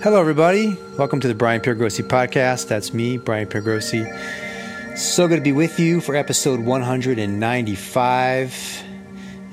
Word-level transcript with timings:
Hello, 0.00 0.20
everybody. 0.20 0.76
Welcome 0.96 1.18
to 1.18 1.26
the 1.26 1.34
Brian 1.34 1.60
Piergrossi 1.60 2.06
podcast. 2.06 2.68
That's 2.68 2.94
me, 2.94 3.18
Brian 3.18 3.48
Piergrossi. 3.48 4.06
So 4.96 5.26
good 5.26 5.34
to 5.34 5.42
be 5.42 5.50
with 5.50 5.80
you 5.80 6.00
for 6.00 6.14
episode 6.14 6.60
195. 6.60 8.84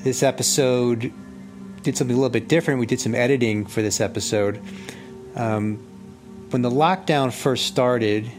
This 0.03 0.21
episode 0.21 1.11
did 1.81 1.97
something 1.97 2.15
a 2.15 2.19
little 2.19 2.29
bit 2.29 2.47
different. 2.47 2.79
We 2.79 2.85
did 2.85 2.99
some 2.99 3.15
editing 3.15 3.65
for 3.65 3.81
this 3.81 3.99
episode. 3.99 4.61
Um, 5.35 5.77
when 6.51 6.61
the 6.61 6.69
lockdown 6.69 7.33
first 7.33 7.65
started 7.65 8.29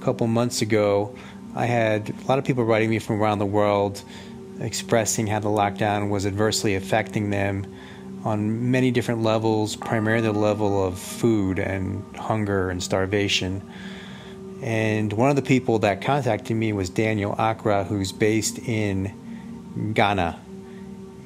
a 0.00 0.04
couple 0.04 0.26
months 0.26 0.62
ago, 0.62 1.14
I 1.54 1.66
had 1.66 2.10
a 2.10 2.26
lot 2.26 2.40
of 2.40 2.44
people 2.44 2.64
writing 2.64 2.90
me 2.90 2.98
from 2.98 3.22
around 3.22 3.38
the 3.38 3.46
world 3.46 4.02
expressing 4.58 5.28
how 5.28 5.38
the 5.38 5.48
lockdown 5.48 6.10
was 6.10 6.26
adversely 6.26 6.74
affecting 6.74 7.30
them 7.30 7.72
on 8.24 8.70
many 8.70 8.90
different 8.90 9.22
levels, 9.22 9.76
primarily 9.76 10.28
the 10.28 10.32
level 10.32 10.84
of 10.84 10.98
food 10.98 11.58
and 11.58 12.04
hunger 12.16 12.70
and 12.70 12.82
starvation. 12.82 13.62
And 14.62 15.12
one 15.12 15.28
of 15.28 15.36
the 15.36 15.42
people 15.42 15.80
that 15.80 16.02
contacted 16.02 16.56
me 16.56 16.72
was 16.72 16.88
Daniel 16.88 17.34
Ankrah, 17.34 17.86
who's 17.86 18.12
based 18.12 18.60
in 18.60 19.92
Ghana. 19.94 20.38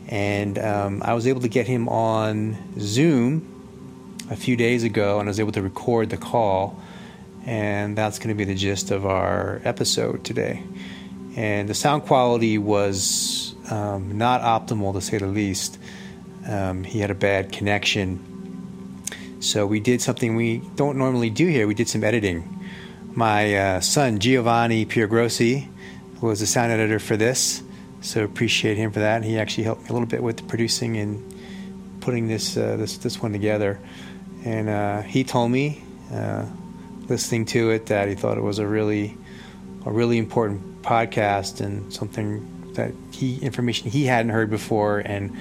And 0.09 0.59
um, 0.59 1.03
I 1.05 1.13
was 1.15 1.27
able 1.27 1.43
to 1.43 1.49
get 1.49 1.67
him 1.67 1.89
on 1.89 2.57
Zoom 2.79 3.53
a 4.31 4.37
few 4.37 4.57
days 4.57 4.85
ago, 4.85 5.21
and 5.21 5.29
I 5.29 5.31
was 5.31 5.41
able 5.41 5.53
to 5.53 5.63
record 5.63 6.11
the 6.11 6.17
call. 6.17 6.81
And 7.45 7.97
that's 7.97 8.19
going 8.19 8.31
to 8.31 8.35
be 8.35 8.45
the 8.45 8.55
gist 8.55 8.91
of 8.91 9.05
our 9.05 9.61
episode 9.65 10.25
today. 10.25 10.63
And 11.37 11.69
the 11.69 11.75
sound 11.75 12.05
quality 12.05 12.57
was 12.57 13.55
um, 13.71 14.17
not 14.17 14.41
optimal, 14.41 14.95
to 14.95 15.03
say 15.03 15.19
the 15.19 15.27
least. 15.27 15.79
Um, 16.49 16.85
he 16.85 17.01
had 17.01 17.11
a 17.11 17.15
bad 17.15 17.53
connection. 17.53 19.03
So 19.41 19.67
we 19.67 19.81
did 19.81 20.01
something 20.01 20.37
we 20.37 20.59
don't 20.77 20.97
normally 20.97 21.31
do 21.31 21.47
here. 21.47 21.67
We 21.67 21.75
did 21.75 21.89
some 21.89 22.05
editing. 22.05 22.65
My 23.13 23.57
uh, 23.57 23.81
son, 23.81 24.19
Giovanni 24.19 24.87
Piergrossi, 24.87 25.69
was 26.21 26.41
the 26.41 26.47
sound 26.47 26.73
editor 26.73 26.99
for 26.99 27.17
this. 27.17 27.63
So 28.01 28.25
appreciate 28.25 28.77
him 28.77 28.93
for 28.93 29.01
that. 29.01 29.25
He 29.25 29.39
actually 29.39 29.65
helped 29.65 29.83
me 29.83 29.89
a 29.89 29.93
little 29.93 30.07
bit 30.07 30.23
with 30.23 30.47
producing 30.49 30.97
and 30.97 31.35
putting 32.01 32.29
this 32.29 32.57
uh, 32.57 32.77
this 32.77 32.99
this 32.99 33.21
one 33.21 33.33
together. 33.33 33.81
And 34.45 34.69
uh, 34.69 35.03
he 35.03 35.25
told 35.25 35.51
me, 35.51 35.83
uh, 36.13 36.47
listening 37.09 37.47
to 37.47 37.71
it, 37.71 37.87
that 37.87 38.09
he 38.09 38.15
thought 38.15 38.39
it 38.39 38.43
was 38.43 38.59
a 38.59 38.67
really 38.67 39.17
a 39.85 39.91
really 39.91 40.19
important 40.19 40.83
podcast 40.83 41.61
and 41.61 41.93
something 41.93 42.73
that 42.75 42.93
he 43.13 43.39
information 43.39 43.91
he 43.91 44.05
hadn't 44.05 44.31
heard 44.31 44.51
before 44.51 44.99
and 44.99 45.37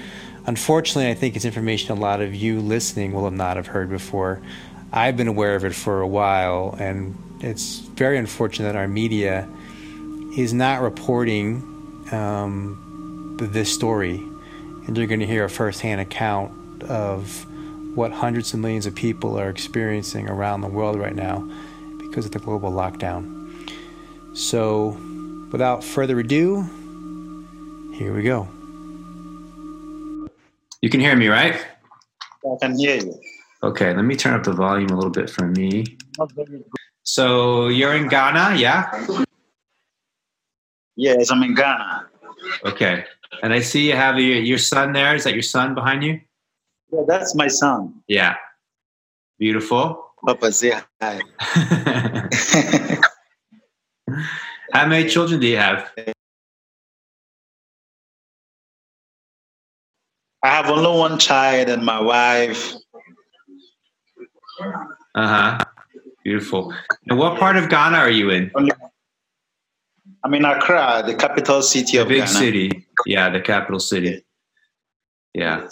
Unfortunately, 0.47 1.09
I 1.09 1.15
think 1.15 1.35
it's 1.35 1.45
information 1.45 1.97
a 1.97 1.99
lot 1.99 2.21
of 2.21 2.35
you 2.35 2.59
listening 2.59 3.13
will 3.13 3.23
have 3.23 3.33
not 3.33 3.57
have 3.57 3.67
heard 3.67 3.89
before. 3.89 4.41
I've 4.93 5.17
been 5.17 5.27
aware 5.27 5.55
of 5.55 5.65
it 5.65 5.73
for 5.73 6.01
a 6.01 6.07
while, 6.07 6.75
and 6.79 7.17
it's 7.39 7.79
very 7.79 8.17
unfortunate 8.17 8.71
that 8.71 8.75
our 8.75 8.87
media 8.87 9.49
is 10.37 10.53
not 10.53 10.81
reporting 10.81 11.63
um, 12.11 13.37
this 13.39 13.73
story. 13.73 14.17
And 14.85 14.95
you're 14.95 15.07
going 15.07 15.19
to 15.19 15.25
hear 15.25 15.45
a 15.45 15.49
firsthand 15.49 15.99
account 15.99 16.83
of 16.83 17.45
what 17.95 18.11
hundreds 18.11 18.53
of 18.53 18.59
millions 18.59 18.85
of 18.85 18.93
people 18.93 19.39
are 19.39 19.49
experiencing 19.49 20.29
around 20.29 20.61
the 20.61 20.67
world 20.67 20.99
right 20.99 21.15
now 21.15 21.49
because 21.97 22.25
of 22.25 22.31
the 22.31 22.39
global 22.39 22.71
lockdown. 22.71 23.33
So, 24.35 24.97
without 25.51 25.83
further 25.83 26.19
ado, 26.19 26.69
here 27.93 28.13
we 28.13 28.21
go. 28.21 28.47
You 30.85 30.91
can 30.91 30.99
hear 30.99 31.15
me, 31.15 31.29
right? 31.29 31.55
I 32.45 32.55
can 32.61 32.77
hear 32.77 32.97
you. 32.97 33.19
Okay, 33.63 33.91
let 33.95 34.05
me 34.05 34.15
turn 34.15 34.35
up 34.35 34.43
the 34.43 34.53
volume 34.53 34.91
a 34.91 34.95
little 34.95 35.09
bit 35.09 35.31
for 35.31 35.47
me. 35.47 35.97
So 37.01 37.69
you're 37.69 37.95
in 37.95 38.07
Ghana, 38.07 38.57
yeah? 38.57 38.93
Yes, 40.95 41.31
I'm 41.31 41.41
in 41.41 41.55
Ghana. 41.55 42.07
Okay, 42.65 43.03
and 43.41 43.51
I 43.51 43.61
see 43.61 43.87
you 43.87 43.95
have 43.95 44.19
your, 44.19 44.37
your 44.37 44.59
son 44.59 44.93
there. 44.93 45.15
Is 45.15 45.23
that 45.23 45.33
your 45.33 45.41
son 45.41 45.73
behind 45.73 46.03
you? 46.03 46.21
Yeah, 46.91 47.01
that's 47.07 47.33
my 47.33 47.47
son. 47.47 48.03
Yeah, 48.07 48.35
beautiful. 49.39 50.13
Papa, 50.23 50.51
say 50.51 50.79
hi. 51.01 51.19
How 54.71 54.85
many 54.85 55.09
children 55.09 55.39
do 55.39 55.47
you 55.47 55.57
have? 55.57 55.91
I 60.45 60.49
have 60.49 60.69
only 60.69 60.99
one 60.99 61.17
child 61.17 61.69
and 61.69 61.83
my 61.83 61.99
wife. 61.99 62.75
Uh 64.61 64.75
huh. 65.15 65.57
Beautiful. 66.23 66.71
And 67.07 67.17
what 67.17 67.39
part 67.39 67.57
of 67.57 67.67
Ghana 67.67 67.97
are 67.97 68.11
you 68.11 68.29
in? 68.29 68.51
I'm 70.23 70.33
in 70.35 70.45
Accra, 70.45 71.01
the 71.03 71.15
capital 71.15 71.63
city 71.63 71.97
the 71.97 72.03
of 72.03 72.09
big 72.09 72.25
Ghana. 72.25 72.29
city. 72.29 72.87
Yeah, 73.07 73.31
the 73.31 73.41
capital 73.41 73.79
city. 73.79 74.23
Yeah. 75.33 75.67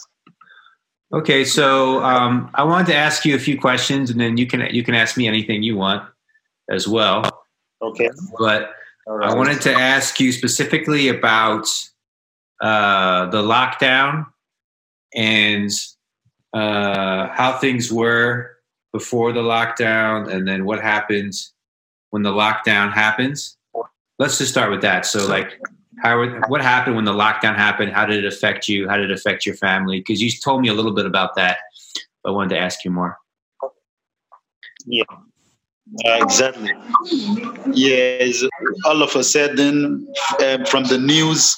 Okay, 1.13 1.45
so 1.45 2.03
um, 2.03 2.49
I 2.55 2.63
wanted 2.63 2.87
to 2.87 2.95
ask 2.95 3.25
you 3.25 3.35
a 3.35 3.39
few 3.39 3.59
questions, 3.59 4.09
and 4.09 4.19
then 4.19 4.37
you 4.37 4.47
can 4.47 4.61
you 4.73 4.83
can 4.83 4.95
ask 4.95 5.17
me 5.17 5.27
anything 5.27 5.61
you 5.61 5.77
want 5.77 6.03
as 6.71 6.87
well. 6.87 7.45
Okay. 7.79 8.09
But 8.39 8.71
right. 9.05 9.29
I 9.29 9.35
wanted 9.35 9.61
to 9.61 9.71
ask 9.71 10.19
you 10.19 10.31
specifically 10.31 11.09
about 11.09 11.67
uh, 12.59 13.27
the 13.27 13.43
lockdown 13.43 14.32
and 15.15 15.71
uh, 16.53 17.29
how 17.29 17.57
things 17.59 17.91
were 17.91 18.51
before 18.91 19.33
the 19.33 19.41
lockdown, 19.41 20.31
and 20.31 20.47
then 20.47 20.65
what 20.65 20.79
happens 20.79 21.53
when 22.11 22.21
the 22.21 22.31
lockdown 22.31 22.93
happens. 22.93 23.57
Let's 24.19 24.37
just 24.37 24.51
start 24.51 24.69
with 24.69 24.81
that. 24.81 25.05
So, 25.05 25.27
like, 25.27 25.59
how 26.03 26.23
what 26.47 26.61
happened 26.61 26.95
when 26.95 27.05
the 27.05 27.13
lockdown 27.13 27.55
happened? 27.55 27.91
How 27.91 28.05
did 28.05 28.23
it 28.23 28.27
affect 28.31 28.67
you? 28.67 28.87
How 28.87 28.97
did 28.97 29.09
it 29.09 29.17
affect 29.17 29.45
your 29.45 29.55
family? 29.55 29.99
Because 29.99 30.21
you 30.21 30.29
told 30.29 30.61
me 30.61 30.69
a 30.69 30.73
little 30.73 30.93
bit 30.93 31.05
about 31.05 31.35
that. 31.35 31.57
I 32.25 32.31
wanted 32.31 32.49
to 32.55 32.59
ask 32.59 32.85
you 32.85 32.91
more. 32.91 33.17
Yeah. 34.85 35.03
Uh, 36.05 36.19
exactly. 36.21 36.71
Yes. 37.73 38.43
All 38.85 39.01
of 39.01 39.15
a 39.15 39.23
sudden, 39.23 40.07
um, 40.43 40.65
from 40.65 40.85
the 40.85 40.97
news, 40.97 41.55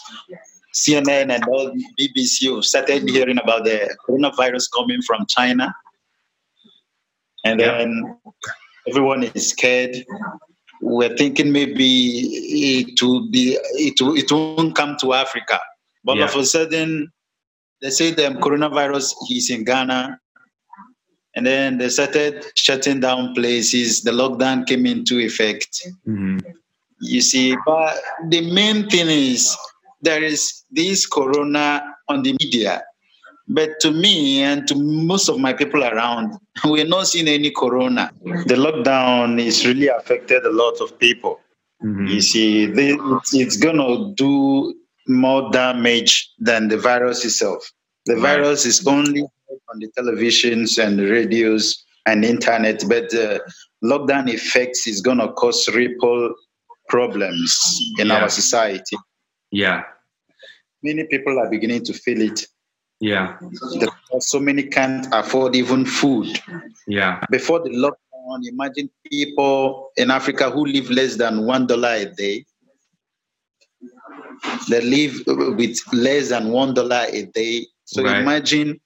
CNN 0.75 1.33
and 1.33 1.43
all 1.45 1.71
BBC 1.97 2.61
started 2.63 3.09
hearing 3.09 3.37
about 3.39 3.63
the 3.63 3.95
coronavirus 4.05 4.65
coming 4.75 5.01
from 5.01 5.25
China, 5.27 5.73
and 7.45 7.59
then 7.59 8.17
everyone 8.87 9.23
is 9.23 9.49
scared. 9.51 9.95
We're 10.81 11.15
thinking 11.15 11.53
maybe 11.53 11.87
it 12.89 13.01
will 13.01 13.29
be 13.31 13.57
it 13.75 14.01
will, 14.01 14.17
it 14.17 14.29
won't 14.29 14.75
come 14.75 14.97
to 14.99 15.13
Africa, 15.13 15.59
but 16.03 16.17
all 16.17 16.23
of 16.23 16.35
a 16.35 16.45
sudden 16.45 17.09
they 17.81 17.89
say 17.89 18.11
the 18.11 18.23
coronavirus 18.23 19.13
is 19.31 19.49
in 19.49 19.63
Ghana, 19.63 20.19
and 21.35 21.45
then 21.45 21.77
they 21.77 21.87
started 21.87 22.45
shutting 22.55 22.99
down 22.99 23.33
places. 23.33 24.03
The 24.03 24.11
lockdown 24.11 24.67
came 24.67 24.85
into 24.85 25.19
effect. 25.19 25.87
hmm 26.03 26.39
You 27.01 27.21
see, 27.21 27.55
but 27.65 27.95
the 28.29 28.41
main 28.51 28.89
thing 28.89 29.07
is 29.09 29.55
there 30.01 30.23
is 30.23 30.63
this 30.71 31.05
corona 31.05 31.83
on 32.07 32.23
the 32.23 32.33
media. 32.41 32.83
But 33.47 33.79
to 33.81 33.91
me 33.91 34.41
and 34.41 34.67
to 34.67 34.75
most 34.75 35.29
of 35.29 35.37
my 35.39 35.53
people 35.53 35.83
around, 35.83 36.33
we're 36.65 36.87
not 36.87 37.07
seeing 37.07 37.27
any 37.27 37.51
corona. 37.51 38.11
The 38.23 38.55
lockdown 38.55 39.39
is 39.39 39.65
really 39.65 39.87
affected 39.87 40.45
a 40.45 40.51
lot 40.51 40.81
of 40.81 40.97
people. 40.99 41.39
hmm 41.81 42.07
You 42.07 42.21
see, 42.21 42.65
they, 42.65 42.91
it's, 42.93 43.33
it's 43.35 43.57
going 43.57 43.77
to 43.77 44.13
do 44.15 44.73
more 45.07 45.51
damage 45.51 46.27
than 46.39 46.67
the 46.69 46.77
virus 46.77 47.23
itself. 47.25 47.69
The 48.07 48.13
Right. 48.15 48.37
virus 48.37 48.65
is 48.65 48.85
only 48.87 49.21
on 49.21 49.79
the 49.79 49.89
televisions 49.97 50.83
and 50.83 50.97
the 50.97 51.05
radios 51.05 51.83
and 52.07 52.23
internet, 52.25 52.83
but 52.87 53.09
the 53.09 53.41
lockdown 53.83 54.27
effects 54.31 54.87
is 54.87 55.01
going 55.01 55.17
to 55.19 55.27
cause 55.33 55.67
ripple 55.69 56.33
problems 56.89 57.51
in 57.99 58.07
Yeah. 58.07 58.21
our 58.23 58.29
society. 58.29 58.97
Yeah. 59.55 59.83
Many 60.83 61.05
people 61.05 61.39
are 61.39 61.49
beginning 61.49 61.85
to 61.85 61.93
feel 61.93 62.21
it. 62.21 62.45
Yeah. 62.99 63.37
So 64.19 64.39
many 64.39 64.63
can't 64.63 65.07
afford 65.13 65.55
even 65.55 65.85
food. 65.85 66.27
Yeah. 66.87 67.21
Before 67.31 67.59
the 67.63 67.69
lockdown, 67.69 68.39
imagine 68.47 68.89
people 69.09 69.91
in 69.95 70.11
Africa 70.11 70.49
who 70.49 70.65
live 70.65 70.89
less 70.89 71.15
than 71.15 71.45
one 71.45 71.67
dollar 71.67 71.93
a 71.95 72.05
day. 72.05 72.45
They 74.69 74.81
live 74.81 75.13
with 75.27 75.77
less 75.93 76.29
than 76.29 76.51
one 76.51 76.73
dollar 76.73 77.05
a 77.09 77.23
day. 77.23 77.67
So 77.85 78.03
Right. 78.03 78.19
imagine 78.19 78.79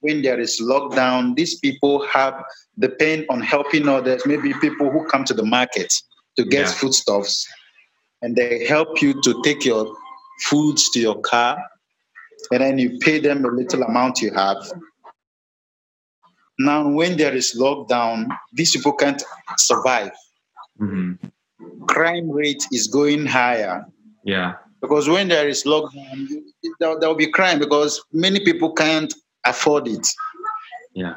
when 0.00 0.22
there 0.22 0.40
is 0.40 0.60
lockdown, 0.60 1.36
these 1.36 1.54
people 1.60 2.04
have 2.06 2.34
depend 2.78 3.26
on 3.28 3.40
helping 3.40 3.88
others, 3.88 4.22
maybe 4.26 4.52
people 4.54 4.90
who 4.90 5.04
come 5.06 5.24
to 5.24 5.34
the 5.34 5.44
market 5.44 5.92
to 6.36 6.44
get 6.44 6.66
Yeah. 6.66 6.72
foodstuffs, 6.72 7.46
and 8.22 8.34
they 8.36 8.66
help 8.66 9.00
you 9.02 9.14
to 9.22 9.40
take 9.42 9.64
your 9.64 9.96
foods 10.40 10.90
to 10.90 11.00
your 11.00 11.20
car, 11.20 11.58
and 12.52 12.60
then 12.62 12.78
you 12.78 12.98
pay 13.00 13.18
them 13.18 13.44
a 13.44 13.48
little 13.48 13.82
amount 13.82 14.20
you 14.22 14.32
have. 14.32 14.56
Now, 16.58 16.88
when 16.88 17.16
there 17.16 17.34
is 17.34 17.56
lockdown, 17.58 18.28
these 18.52 18.72
people 18.72 18.92
can't 18.94 19.22
survive. 19.58 20.12
hmm 20.78 21.12
Crime 21.88 22.30
rate 22.30 22.64
is 22.72 22.86
going 22.88 23.26
higher 23.26 23.84
Yeah. 24.24 24.54
because 24.82 25.08
when 25.08 25.28
there 25.28 25.48
is 25.48 25.64
lockdown, 25.64 26.28
there, 26.80 26.98
there 26.98 27.08
will 27.08 27.16
be 27.16 27.30
crime 27.30 27.58
because 27.58 28.02
many 28.12 28.40
people 28.40 28.72
can't 28.72 29.12
afford 29.44 29.88
it. 29.88 30.06
Yeah. 30.94 31.14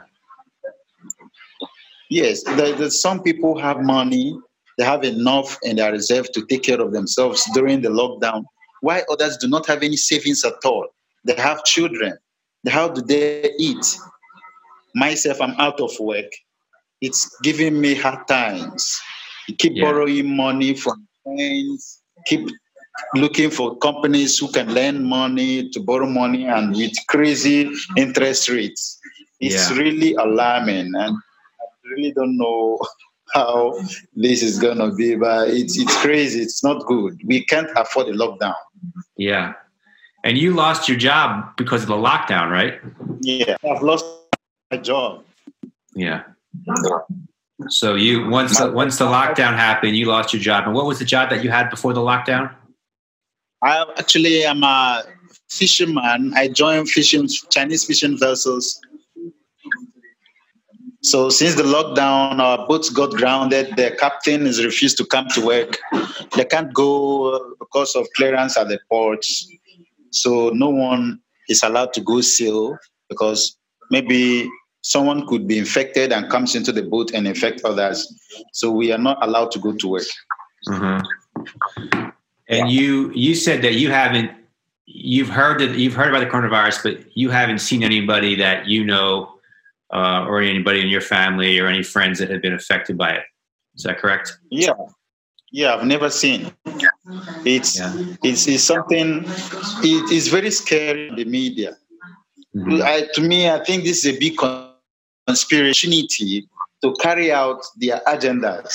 Yes, 2.09 2.43
there, 2.43 2.89
some 2.89 3.21
people 3.21 3.57
have 3.59 3.81
money, 3.81 4.37
they 4.77 4.85
have 4.85 5.03
enough 5.03 5.57
in 5.63 5.75
their 5.77 5.91
reserve 5.91 6.31
to 6.33 6.45
take 6.45 6.63
care 6.63 6.81
of 6.81 6.91
themselves 6.93 7.47
during 7.53 7.81
the 7.81 7.89
lockdown. 7.89 8.43
Why 8.81 9.03
others 9.11 9.37
do 9.37 9.47
not 9.47 9.67
have 9.67 9.83
any 9.83 9.97
savings 9.97 10.43
at 10.45 10.53
all? 10.65 10.87
They 11.25 11.33
have 11.35 11.63
children. 11.65 12.17
How 12.67 12.87
do 12.89 13.01
they 13.01 13.51
eat? 13.59 13.85
Myself, 14.95 15.41
I'm 15.41 15.53
out 15.59 15.79
of 15.79 15.91
work. 15.99 16.25
It's 17.01 17.29
giving 17.41 17.79
me 17.79 17.95
hard 17.95 18.27
times. 18.27 18.99
You 19.47 19.55
keep 19.55 19.73
Yeah. 19.75 19.85
borrowing 19.85 20.35
money 20.35 20.73
from 20.75 21.07
friends, 21.23 22.01
keep 22.25 22.47
looking 23.15 23.49
for 23.49 23.77
companies 23.77 24.37
who 24.37 24.49
can 24.51 24.73
lend 24.73 25.05
money 25.05 25.69
to 25.69 25.79
borrow 25.79 26.07
money 26.07 26.45
and 26.45 26.75
with 26.75 26.91
crazy 27.07 27.69
interest 27.97 28.49
rates. 28.49 28.99
It's 29.39 29.71
Yeah. 29.71 29.77
really 29.77 30.13
alarming 30.15 30.91
and 30.95 31.15
I 31.61 31.65
really 31.89 32.11
don't 32.11 32.37
know 32.37 32.77
how 33.33 33.73
this 34.15 34.41
is 34.43 34.59
gonna 34.59 34.93
be, 34.93 35.15
but 35.15 35.49
it's 35.49 35.77
it's 35.79 35.95
crazy. 36.01 36.41
It's 36.41 36.63
not 36.63 36.85
good. 36.87 37.21
We 37.25 37.45
can't 37.45 37.69
afford 37.77 38.07
a 38.09 38.13
lockdown. 38.13 38.55
Yeah. 39.19 39.53
And 40.23 40.37
you 40.37 40.53
lost 40.53 40.87
your 40.87 40.97
job 40.97 41.55
because 41.57 41.81
of 41.83 41.89
the 41.89 41.95
lockdown, 41.95 42.49
right? 42.49 42.79
Yeah, 43.21 43.57
I've 43.69 43.83
lost 43.83 44.05
my 44.71 44.77
job. 44.77 45.25
Yeah. 45.93 46.23
So 47.67 47.95
you 47.95 48.27
once 48.29 48.57
the, 48.57 48.71
once 48.71 48.97
the 48.97 49.05
lockdown 49.05 49.55
happened, 49.55 49.97
you 49.97 50.05
lost 50.05 50.33
your 50.33 50.41
job. 50.41 50.65
And 50.65 50.73
what 50.73 50.85
was 50.85 50.99
the 50.99 51.05
job 51.05 51.29
that 51.29 51.43
you 51.43 51.51
had 51.51 51.69
before 51.69 51.93
the 51.93 51.99
lockdown? 51.99 52.53
I 53.61 53.85
actually 53.97 54.45
am 54.45 54.63
a 54.63 55.03
fisherman. 55.49 56.33
I 56.35 56.47
joined 56.47 56.89
fishing 56.89 57.27
Chinese 57.49 57.83
fishing 57.83 58.17
vessels. 58.17 58.79
So 61.09 61.31
since 61.31 61.55
the 61.55 61.63
lockdown, 61.63 62.39
our 62.39 62.67
boats 62.67 62.91
got 62.91 63.09
grounded. 63.09 63.75
The 63.75 63.95
captain 63.99 64.45
has 64.45 64.63
refused 64.63 64.95
to 64.97 65.05
come 65.05 65.27
to 65.29 65.43
work. 65.43 65.79
They 66.35 66.45
can't 66.45 66.71
go 66.71 67.55
because 67.57 67.95
of 67.95 68.07
clearance 68.15 68.55
at 68.55 68.67
the 68.67 68.79
ports. 68.89 69.49
So 70.11 70.49
no 70.49 70.69
one 70.69 71.19
is 71.47 71.63
allowed 71.63 71.93
to 71.93 72.01
go 72.01 72.21
sail 72.21 72.77
because 73.09 73.57
maybe 73.89 74.47
someone 74.83 75.25
could 75.25 75.47
be 75.47 75.57
infected 75.57 76.13
and 76.13 76.29
comes 76.29 76.55
into 76.55 76.71
the 76.71 76.83
boat 76.83 77.11
and 77.11 77.25
infect 77.25 77.61
others. 77.65 78.07
So 78.53 78.69
we 78.69 78.91
are 78.91 78.99
not 78.99 79.17
allowed 79.25 79.49
to 79.53 79.59
go 79.59 79.73
to 79.73 79.87
work. 79.87 80.03
Mm-hmm. 80.67 82.09
And 82.49 82.69
you 82.69 83.11
you 83.15 83.33
said 83.33 83.63
that 83.63 83.73
you 83.73 83.89
haven't 83.89 84.29
you've 84.85 85.29
heard 85.29 85.59
that 85.61 85.75
you've 85.75 85.95
heard 85.95 86.09
about 86.09 86.19
the 86.19 86.29
coronavirus, 86.29 86.83
but 86.83 87.17
you 87.17 87.31
haven't 87.31 87.59
seen 87.59 87.81
anybody 87.81 88.35
that 88.35 88.67
you 88.67 88.85
know 88.85 89.38
uh, 89.93 90.25
or 90.27 90.41
anybody 90.41 90.81
in 90.81 90.87
your 90.87 91.01
family 91.01 91.59
or 91.59 91.67
any 91.67 91.83
friends 91.83 92.19
that 92.19 92.29
have 92.29 92.41
been 92.41 92.53
affected 92.53 92.97
by 92.97 93.11
it. 93.11 93.23
Is 93.75 93.83
that 93.83 93.97
correct? 93.97 94.37
Yeah, 94.49 94.73
yeah, 95.51 95.75
I've 95.75 95.85
never 95.85 96.09
seen. 96.09 96.51
It's 97.45 97.79
Yeah. 97.79 97.93
it's, 98.23 98.47
it's 98.47 98.63
something. 98.63 99.23
It 99.83 100.11
is 100.11 100.27
very 100.27 100.51
scary. 100.51 101.11
The 101.15 101.25
media. 101.25 101.77
Mhm. 102.55 102.81
I, 102.81 103.07
to 103.13 103.21
me, 103.21 103.49
I 103.49 103.63
think 103.63 103.83
this 103.83 104.05
is 104.05 104.15
a 104.15 104.19
big 104.19 104.37
conspiracy 105.27 106.47
to 106.81 106.93
carry 107.01 107.31
out 107.31 107.61
their 107.77 108.01
agendas. 108.07 108.73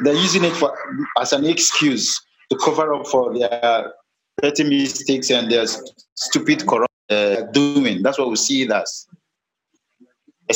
They're 0.00 0.14
using 0.14 0.44
it 0.44 0.52
for 0.52 0.76
as 1.20 1.32
an 1.32 1.44
excuse 1.46 2.20
to 2.50 2.56
cover 2.58 2.94
up 2.94 3.06
for 3.06 3.36
their 3.36 3.92
petty 4.40 4.64
mistakes 4.64 5.30
and 5.30 5.50
their 5.50 5.66
stupid 6.14 6.66
corrupt 6.66 6.92
uh, 7.10 7.42
doing. 7.52 8.02
That's 8.02 8.18
what 8.18 8.30
we 8.30 8.36
see 8.36 8.62
it 8.62 8.70
as. 8.70 9.06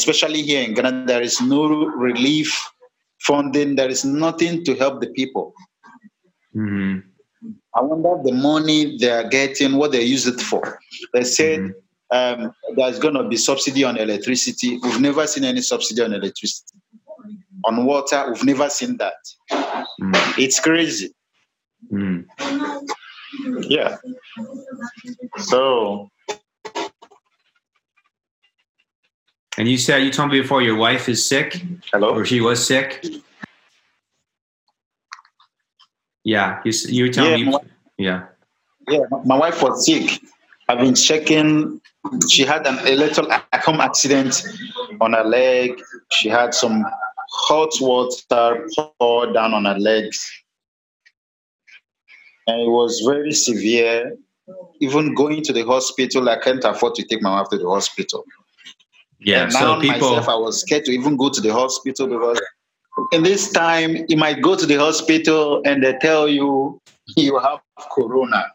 Especially 0.00 0.42
here 0.42 0.62
in 0.66 0.72
Ghana, 0.72 1.04
there 1.06 1.20
is 1.20 1.40
no 1.42 1.60
relief 2.06 2.50
funding. 3.28 3.76
There 3.76 3.90
is 3.96 4.02
nothing 4.04 4.64
to 4.64 4.74
help 4.82 4.94
the 5.02 5.10
people. 5.18 5.52
Mhm. 6.56 7.02
I 7.78 7.80
wonder 7.82 8.12
the 8.28 8.32
money 8.32 8.96
they 9.00 9.10
are 9.18 9.28
getting, 9.28 9.76
what 9.80 9.92
they 9.92 10.02
use 10.02 10.26
it 10.26 10.40
for. 10.40 10.64
They 11.14 11.24
said 11.24 11.60
Mhm. 11.60 11.74
um, 12.18 12.52
there's 12.76 12.98
going 12.98 13.14
to 13.14 13.24
be 13.32 13.36
subsidy 13.36 13.82
on 13.84 13.96
electricity. 14.06 14.70
We've 14.82 15.00
never 15.08 15.26
seen 15.26 15.44
any 15.44 15.62
subsidy 15.72 16.00
on 16.06 16.12
electricity. 16.20 16.76
On 17.68 17.84
water, 17.84 18.20
we've 18.28 18.44
never 18.52 18.68
seen 18.78 18.96
that. 19.02 19.20
Mhm. 20.00 20.38
It's 20.44 20.58
crazy. 20.60 21.08
Mhm. 21.92 22.24
Yeah. 23.74 23.98
So, 25.50 26.08
And 29.60 29.68
you 29.68 29.76
said 29.76 29.98
you 29.98 30.10
told 30.10 30.30
me 30.32 30.40
before 30.40 30.62
your 30.62 30.76
wife 30.76 31.06
is 31.06 31.22
sick 31.26 31.62
hello? 31.92 32.14
or 32.14 32.24
she 32.24 32.40
was 32.40 32.66
sick. 32.66 33.04
Yeah, 36.24 36.62
you, 36.64 36.72
you 36.88 37.04
were 37.04 37.12
telling 37.12 37.30
Yeah, 37.40 37.44
me. 37.44 37.52
my- 37.52 37.60
Yeah. 37.98 38.22
Yeah, 38.88 39.00
my 39.26 39.36
wife 39.36 39.62
was 39.62 39.84
sick. 39.84 40.18
I've 40.66 40.78
been 40.78 40.94
checking. 40.94 41.78
She 42.26 42.42
had 42.44 42.66
an, 42.66 42.78
a 42.88 42.96
little 42.96 43.30
a- 43.30 43.44
home 43.60 43.82
accident 43.82 44.42
on 44.98 45.12
her 45.12 45.24
leg. 45.24 45.78
She 46.10 46.30
had 46.30 46.54
some 46.54 46.82
hot 47.30 47.68
water 47.82 48.66
poured 48.98 49.34
down 49.34 49.52
on 49.52 49.66
her 49.66 49.78
legs. 49.78 50.18
And 52.46 52.62
it 52.62 52.70
was 52.70 53.02
very 53.06 53.32
severe. 53.32 54.16
Even 54.80 55.14
going 55.14 55.42
to 55.42 55.52
the 55.52 55.66
hospital, 55.66 56.30
I 56.30 56.38
can't 56.38 56.64
afford 56.64 56.94
to 56.94 57.02
take 57.04 57.20
my 57.20 57.32
wife 57.38 57.50
to 57.50 57.58
the 57.58 57.68
hospital. 57.68 58.24
Yeah. 59.20 59.44
And 59.44 59.52
So 59.52 59.80
people. 59.80 60.10
myself, 60.10 60.28
I 60.28 60.36
was 60.36 60.60
scared 60.62 60.84
to 60.86 60.92
even 60.92 61.16
go 61.16 61.28
to 61.28 61.40
the 61.40 61.52
hospital 61.52 62.06
because 62.06 62.40
in 63.12 63.22
this 63.22 63.50
time, 63.52 64.04
you 64.08 64.16
might 64.16 64.40
go 64.42 64.56
to 64.56 64.66
the 64.66 64.76
hospital 64.76 65.62
and 65.64 65.82
they 65.82 65.94
tell 66.00 66.28
you 66.28 66.80
you 67.16 67.38
have 67.38 67.60
corona 67.92 68.46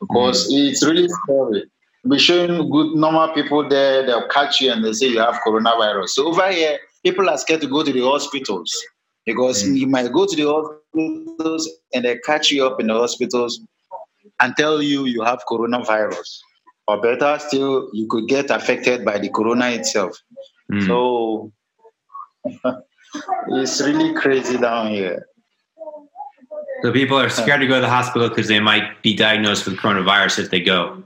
because 0.00 0.48
it's 0.50 0.84
really 0.84 1.08
scary. 1.08 1.64
Be 2.08 2.18
showing 2.18 2.70
good 2.70 2.94
normal 2.94 3.28
people 3.34 3.68
there, 3.68 4.06
they'll 4.06 4.28
catch 4.28 4.60
you 4.60 4.70
and 4.72 4.84
they 4.84 4.92
say 4.92 5.06
you 5.08 5.18
have 5.18 5.40
coronavirus. 5.46 6.10
So 6.10 6.28
over 6.28 6.50
here, 6.52 6.78
people 7.04 7.28
are 7.28 7.36
scared 7.36 7.60
to 7.62 7.66
go 7.66 7.82
to 7.82 7.92
the 7.92 8.02
hospitals 8.02 8.70
because 9.24 9.64
Mm. 9.64 9.76
you 9.76 9.86
might 9.88 10.12
go 10.12 10.24
to 10.24 10.36
the 10.36 10.44
hospitals 10.46 11.68
and 11.92 12.04
they 12.04 12.16
catch 12.18 12.50
you 12.52 12.64
up 12.64 12.80
in 12.80 12.86
the 12.86 12.94
hospitals 12.94 13.60
and 14.40 14.54
tell 14.56 14.80
you 14.80 15.06
you 15.06 15.22
have 15.22 15.40
coronavirus. 15.50 16.38
Or 16.88 17.00
better 17.00 17.38
still, 17.40 17.90
you 17.92 18.06
could 18.08 18.28
get 18.28 18.50
affected 18.50 19.04
by 19.04 19.18
the 19.18 19.28
corona 19.28 19.70
itself. 19.70 20.16
Mm. 20.72 20.86
So 20.86 21.52
it's 23.48 23.80
really 23.80 24.14
crazy 24.14 24.58
down 24.58 24.90
here. 24.90 25.26
So 26.82 26.92
people 26.92 27.18
are 27.18 27.28
scared 27.28 27.60
to 27.60 27.66
go 27.66 27.76
to 27.76 27.80
the 27.80 27.88
hospital 27.88 28.28
because 28.28 28.48
they 28.48 28.60
might 28.60 29.02
be 29.02 29.16
diagnosed 29.16 29.66
with 29.66 29.76
coronavirus 29.78 30.38
if 30.40 30.50
they 30.50 30.60
go, 30.60 31.02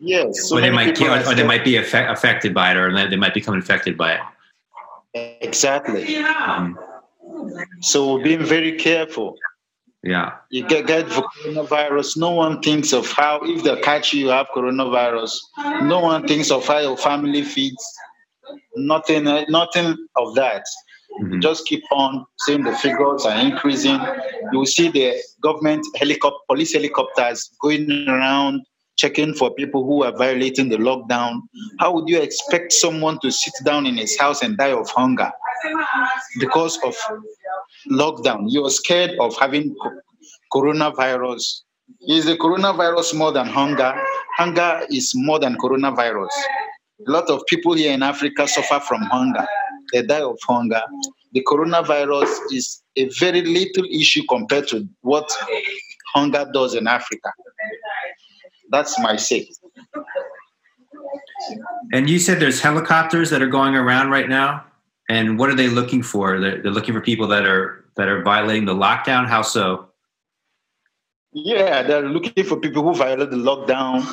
Yes. 0.00 0.48
so 0.48 0.58
or 0.58 0.60
they 0.60 0.70
might, 0.70 1.00
or, 1.00 1.30
or 1.30 1.34
they 1.34 1.46
might 1.46 1.64
be 1.64 1.76
affect, 1.76 2.10
affected 2.10 2.52
by 2.52 2.72
it, 2.72 2.76
or 2.76 3.08
they 3.08 3.16
might 3.16 3.32
become 3.32 3.54
infected 3.54 3.96
by 3.96 4.14
it. 4.14 4.20
Exactly. 5.40 6.04
Mhm. 6.04 6.74
So 7.80 8.20
being 8.22 8.44
very 8.44 8.72
careful. 8.76 9.36
Yeah. 10.04 10.32
You 10.50 10.66
get, 10.68 10.86
get 10.86 11.06
coronavirus. 11.06 12.18
No 12.18 12.30
one 12.32 12.60
thinks 12.60 12.92
of 12.92 13.10
how, 13.10 13.40
if 13.42 13.64
they 13.64 13.80
catch 13.80 14.12
you, 14.12 14.26
you 14.26 14.28
have 14.28 14.48
coronavirus. 14.54 15.32
No 15.82 16.00
one 16.00 16.26
thinks 16.28 16.50
of 16.50 16.66
how 16.66 16.80
your 16.80 16.96
family 16.98 17.42
feeds. 17.42 17.82
Nothing, 18.76 19.26
uh, 19.26 19.44
nothing 19.48 19.96
of 20.16 20.34
that. 20.34 20.62
Mhm. 21.22 21.40
Just 21.40 21.66
keep 21.66 21.82
on 21.90 22.26
seeing 22.40 22.64
the 22.64 22.76
figures 22.76 23.24
are 23.24 23.38
increasing. 23.38 23.98
You 24.52 24.58
will 24.58 24.66
see 24.66 24.90
the 24.90 25.14
government 25.40 25.86
helicopter, 25.96 26.38
police 26.48 26.74
helicopters 26.74 27.50
going 27.62 28.06
around 28.08 28.62
checking 28.96 29.32
for 29.34 29.54
people 29.54 29.84
who 29.84 30.02
are 30.04 30.14
violating 30.16 30.68
the 30.68 30.76
lockdown. 30.76 31.40
How 31.78 31.92
would 31.94 32.08
you 32.08 32.20
expect 32.20 32.72
someone 32.72 33.18
to 33.20 33.30
sit 33.30 33.54
down 33.64 33.86
in 33.86 33.96
his 33.96 34.18
house 34.18 34.42
and 34.42 34.56
die 34.56 34.72
of 34.72 34.88
hunger 34.90 35.32
because 36.40 36.78
of 36.84 36.94
lockdown? 37.90 38.46
You're 38.48 38.70
scared 38.70 39.12
of 39.20 39.36
having 39.38 39.74
coronavirus. 40.52 41.62
Is 42.08 42.24
the 42.24 42.36
coronavirus 42.36 43.14
more 43.14 43.32
than 43.32 43.46
hunger? 43.46 43.94
Hunger 44.36 44.86
is 44.90 45.12
more 45.14 45.38
than 45.38 45.56
coronavirus. 45.56 46.30
A 47.06 47.10
lot 47.10 47.28
of 47.28 47.44
people 47.46 47.74
here 47.74 47.92
in 47.92 48.02
Africa 48.02 48.48
suffer 48.48 48.80
from 48.80 49.02
hunger. 49.02 49.46
They 49.92 50.02
die 50.02 50.22
of 50.22 50.38
hunger. 50.46 50.82
The 51.32 51.44
coronavirus 51.44 52.28
is 52.52 52.82
a 52.96 53.08
very 53.18 53.42
little 53.42 53.84
issue 53.90 54.22
compared 54.28 54.68
to 54.68 54.88
what 55.02 55.30
hunger 56.14 56.46
does 56.52 56.74
in 56.74 56.86
Africa. 56.86 57.30
That's 58.70 58.98
my 59.00 59.16
say. 59.16 59.48
And 61.92 62.08
you 62.08 62.18
said 62.18 62.40
there's 62.40 62.60
helicopters 62.60 63.30
that 63.30 63.42
are 63.42 63.48
going 63.48 63.74
around 63.74 64.10
right 64.10 64.28
now. 64.28 64.64
And 65.08 65.38
what 65.38 65.50
are 65.50 65.54
they 65.54 65.68
looking 65.68 66.02
for? 66.02 66.40
They're, 66.40 66.62
they're 66.62 66.72
looking 66.72 66.94
for 66.94 67.00
people 67.00 67.26
that 67.28 67.46
are 67.46 67.84
that 67.96 68.08
are 68.08 68.22
violating 68.22 68.64
the 68.64 68.74
lockdown. 68.74 69.26
How 69.28 69.42
so? 69.42 69.88
Yeah, 71.32 71.82
they're 71.82 72.08
looking 72.08 72.44
for 72.44 72.56
people 72.56 72.82
who 72.82 72.94
violate 72.94 73.30
the 73.30 73.36
lockdown. 73.36 74.06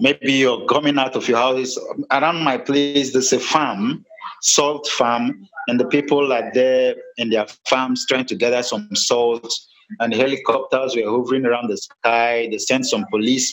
Maybe 0.00 0.32
you're 0.32 0.64
coming 0.66 0.98
out 0.98 1.16
of 1.16 1.28
your 1.28 1.38
house. 1.38 1.76
Around 2.10 2.42
my 2.42 2.58
place, 2.58 3.12
there's 3.12 3.32
a 3.32 3.38
farm, 3.38 4.04
salt 4.40 4.86
farm, 4.86 5.46
and 5.68 5.78
the 5.78 5.86
people 5.86 6.32
are 6.32 6.50
there 6.54 6.94
in 7.18 7.30
their 7.30 7.46
farms 7.68 8.06
trying 8.06 8.26
to 8.26 8.34
gather 8.34 8.62
some 8.62 8.88
salt. 8.94 9.52
And 10.00 10.14
helicopters 10.14 10.96
were 10.96 11.10
hovering 11.10 11.44
around 11.44 11.68
the 11.68 11.76
sky. 11.76 12.48
They 12.50 12.58
sent 12.58 12.86
some 12.86 13.04
police 13.10 13.52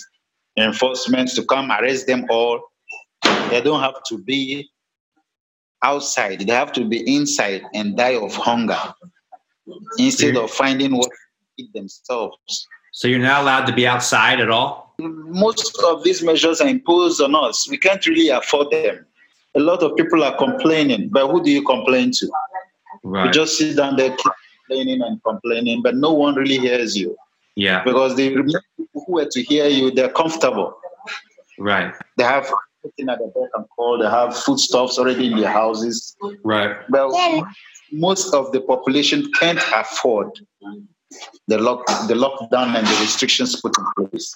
enforcement 0.57 1.29
to 1.31 1.43
come 1.45 1.71
arrest 1.71 2.07
them 2.07 2.25
all. 2.29 2.61
They 3.49 3.61
don't 3.61 3.81
have 3.81 4.01
to 4.09 4.17
be 4.17 4.69
outside, 5.83 6.41
they 6.41 6.53
have 6.53 6.71
to 6.73 6.85
be 6.85 6.99
inside 7.15 7.63
and 7.73 7.95
die 7.97 8.15
of 8.15 8.35
hunger 8.35 8.79
instead 9.97 10.35
of 10.35 10.51
finding 10.51 10.95
what 10.95 11.09
to 11.09 11.63
eat 11.63 11.73
themselves. 11.73 12.67
So 12.91 13.07
you're 13.07 13.19
not 13.19 13.43
allowed 13.43 13.65
to 13.65 13.73
be 13.73 13.87
outside 13.87 14.39
at 14.39 14.49
all? 14.49 14.95
Most 14.99 15.77
of 15.85 16.03
these 16.03 16.21
measures 16.23 16.59
are 16.59 16.67
imposed 16.67 17.21
on 17.21 17.35
us. 17.35 17.69
We 17.69 17.77
can't 17.77 18.05
really 18.05 18.29
afford 18.29 18.71
them. 18.71 19.05
A 19.55 19.59
lot 19.59 19.81
of 19.81 19.95
people 19.95 20.23
are 20.23 20.35
complaining, 20.37 21.09
but 21.09 21.29
who 21.29 21.43
do 21.43 21.49
you 21.51 21.63
complain 21.63 22.11
to? 22.11 22.31
Right. 23.03 23.25
You 23.25 23.31
just 23.31 23.57
sit 23.57 23.77
down 23.77 23.95
there 23.95 24.15
complaining 24.67 25.01
and 25.01 25.23
complaining, 25.23 25.81
but 25.81 25.95
no 25.95 26.13
one 26.13 26.35
really 26.35 26.57
hears 26.57 26.97
you. 26.97 27.15
Yeah. 27.55 27.83
Because 27.83 28.15
the 28.15 28.29
people 28.77 29.03
who 29.07 29.19
are 29.19 29.25
to 29.25 29.41
hear 29.41 29.67
you, 29.67 29.91
they're 29.91 30.09
comfortable. 30.09 30.77
Right. 31.57 31.93
They 32.17 32.23
have 32.23 32.51
everything 32.83 33.09
at 33.09 33.19
the 33.19 33.27
back 33.27 33.49
and 33.53 33.65
call. 33.75 33.97
They 33.97 34.09
have 34.09 34.35
foodstuffs 34.35 34.97
already 34.97 35.31
in 35.31 35.39
their 35.39 35.51
houses. 35.51 36.15
Right. 36.43 36.77
Well, 36.89 37.11
most 37.91 38.33
of 38.33 38.51
the 38.51 38.61
population 38.61 39.31
can't 39.33 39.59
afford 39.73 40.39
the 41.47 41.57
lock, 41.57 41.85
the 42.07 42.13
lockdown 42.13 42.75
and 42.77 42.85
the 42.85 42.97
restrictions 43.01 43.59
put 43.59 43.73
in 43.77 44.07
place. 44.07 44.35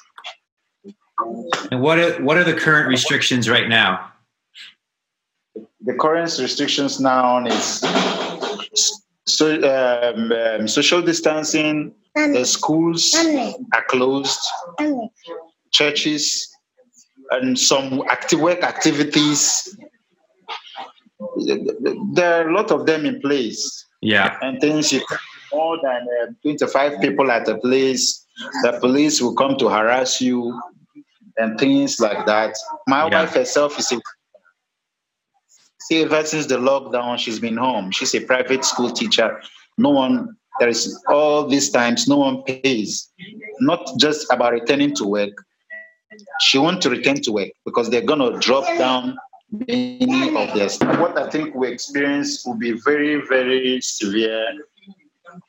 And 1.71 1.81
what 1.81 1.99
are, 1.99 2.21
what 2.23 2.37
are 2.37 2.43
the 2.43 2.53
current 2.53 2.87
restrictions 2.87 3.47
right 3.49 3.69
now? 3.69 4.11
The 5.81 5.93
current 5.93 6.37
restrictions 6.39 6.99
now 6.99 7.45
is 7.45 7.83
so, 9.25 9.55
um, 9.55 10.31
um, 10.31 10.67
social 10.67 11.01
distancing. 11.01 11.93
The 12.15 12.45
schools 12.45 13.15
are 13.15 13.83
closed. 13.87 14.39
Churches 15.71 16.52
and 17.33 17.57
some 17.57 18.03
active 18.09 18.39
work 18.39 18.63
activities. 18.63 19.75
There 22.13 22.43
are 22.43 22.49
a 22.49 22.53
lot 22.53 22.71
of 22.71 22.85
them 22.85 23.05
in 23.05 23.21
place. 23.21 23.85
Yeah. 24.01 24.37
And 24.41 24.59
things 24.59 24.91
you 24.91 25.01
more 25.51 25.77
than 25.81 26.07
uh, 26.27 26.31
25 26.41 26.99
people 27.01 27.31
at 27.31 27.47
a 27.47 27.57
place, 27.57 28.25
the 28.63 28.77
police 28.79 29.21
will 29.21 29.35
come 29.35 29.55
to 29.57 29.69
harass 29.69 30.19
you 30.19 30.59
and 31.37 31.59
things 31.59 31.99
like 31.99 32.25
that. 32.25 32.55
My 32.87 33.07
Yeah. 33.07 33.21
wife 33.21 33.33
herself 33.33 33.79
is 33.79 33.91
a 33.91 33.99
see 35.81 36.01
ever 36.03 36.23
since 36.25 36.45
the 36.47 36.57
lockdown, 36.57 37.17
she's 37.17 37.39
been 37.39 37.57
home. 37.57 37.91
She's 37.91 38.15
a 38.15 38.21
private 38.21 38.63
school 38.65 38.89
teacher. 38.89 39.41
No 39.77 39.89
one 39.89 40.35
there 40.59 40.69
is 40.69 41.03
all 41.09 41.47
these 41.47 41.69
times 41.71 42.07
no 42.07 42.17
one 42.17 42.43
pays. 42.43 43.09
Not 43.59 43.89
just 43.97 44.31
about 44.31 44.53
returning 44.53 44.93
to 44.95 45.05
work. 45.05 45.33
She 46.41 46.57
wants 46.57 46.83
to 46.83 46.89
return 46.89 47.15
to 47.21 47.31
work 47.31 47.49
because 47.65 47.89
they're 47.89 48.01
gonna 48.01 48.39
drop 48.39 48.65
down 48.77 49.17
many 49.51 50.35
of 50.35 50.53
their 50.55 50.69
stuff. 50.69 50.99
What 50.99 51.17
I 51.17 51.29
think 51.29 51.55
we 51.55 51.69
experience 51.69 52.45
will 52.45 52.55
be 52.55 52.71
very, 52.71 53.21
very 53.27 53.81
severe 53.81 54.45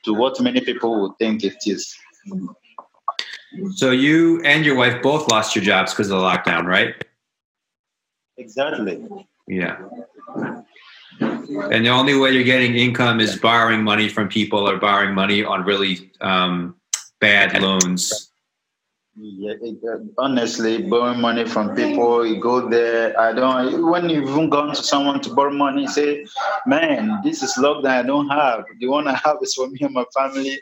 to 0.03 0.13
what 0.13 0.39
many 0.41 0.61
people 0.61 1.01
would 1.01 1.17
think 1.17 1.43
it 1.43 1.57
is. 1.65 1.95
So 3.75 3.91
you 3.91 4.41
and 4.43 4.65
your 4.65 4.75
wife 4.75 5.01
both 5.01 5.29
lost 5.29 5.55
your 5.55 5.63
jobs 5.63 5.93
because 5.93 6.09
of 6.09 6.19
the 6.19 6.23
lockdown, 6.23 6.65
right? 6.65 6.95
Exactly. 8.37 9.07
Yeah. 9.47 9.77
And 11.19 11.85
the 11.85 11.89
only 11.89 12.15
way 12.15 12.31
you're 12.31 12.43
getting 12.43 12.75
income 12.75 13.19
is 13.19 13.37
borrowing 13.37 13.83
money 13.83 14.09
from 14.09 14.27
people 14.27 14.67
or 14.69 14.77
borrowing 14.77 15.13
money 15.13 15.43
on 15.43 15.63
really 15.63 16.11
um, 16.21 16.75
bad 17.21 17.61
loans. 17.61 18.31
Yeah, 19.17 19.53
it, 19.61 19.77
uh, 19.89 19.99
honestly, 20.17 20.81
borrowing 20.89 21.21
money 21.21 21.45
from 21.45 21.73
people, 21.73 22.25
you 22.25 22.41
go 22.41 22.67
there. 22.67 23.17
I 23.17 23.31
don't. 23.31 23.89
When 23.89 24.09
you've 24.09 24.27
even 24.29 24.49
gone 24.49 24.75
to 24.75 24.83
someone 24.83 25.21
to 25.21 25.33
borrow 25.33 25.53
money, 25.53 25.87
say, 25.87 26.25
"Man, 26.65 27.21
this 27.23 27.41
is 27.41 27.53
lockdown. 27.57 27.85
I 27.87 28.03
don't 28.03 28.27
have. 28.27 28.65
The 28.79 28.87
one 28.87 29.07
I 29.07 29.15
have 29.23 29.37
is 29.41 29.53
for 29.53 29.67
me 29.69 29.79
and 29.81 29.93
my 29.93 30.03
family." 30.13 30.59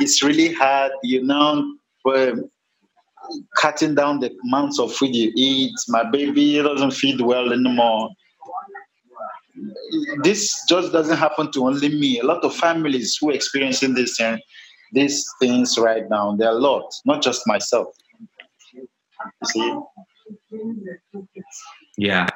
It's 0.00 0.20
really 0.20 0.52
hard, 0.52 0.90
you 1.04 1.22
know. 1.24 1.74
But 2.04 2.34
cutting 3.56 3.94
down 3.94 4.18
the 4.18 4.36
amounts 4.48 4.80
of 4.80 4.92
food 4.92 5.14
you 5.14 5.32
eat. 5.36 5.72
My 5.88 6.02
baby 6.02 6.60
doesn't 6.60 6.92
feed 6.92 7.20
well 7.20 7.52
anymore. 7.52 8.10
This 10.24 10.64
just 10.68 10.92
doesn't 10.92 11.18
happen 11.18 11.52
to 11.52 11.66
only 11.66 11.88
me. 11.88 12.18
A 12.18 12.24
lot 12.24 12.42
of 12.42 12.54
families 12.54 13.16
who 13.20 13.30
are 13.30 13.34
experiencing 13.34 13.94
this 13.94 14.18
and 14.18 14.40
these 14.92 15.26
things 15.40 15.78
right 15.78 16.08
now. 16.08 16.36
There 16.36 16.48
are 16.48 16.56
a 16.56 16.60
lot, 16.60 16.94
not 17.04 17.22
just 17.22 17.46
myself. 17.46 17.88
You 18.74 18.86
see? 19.44 19.80
Yeah. 21.96 22.26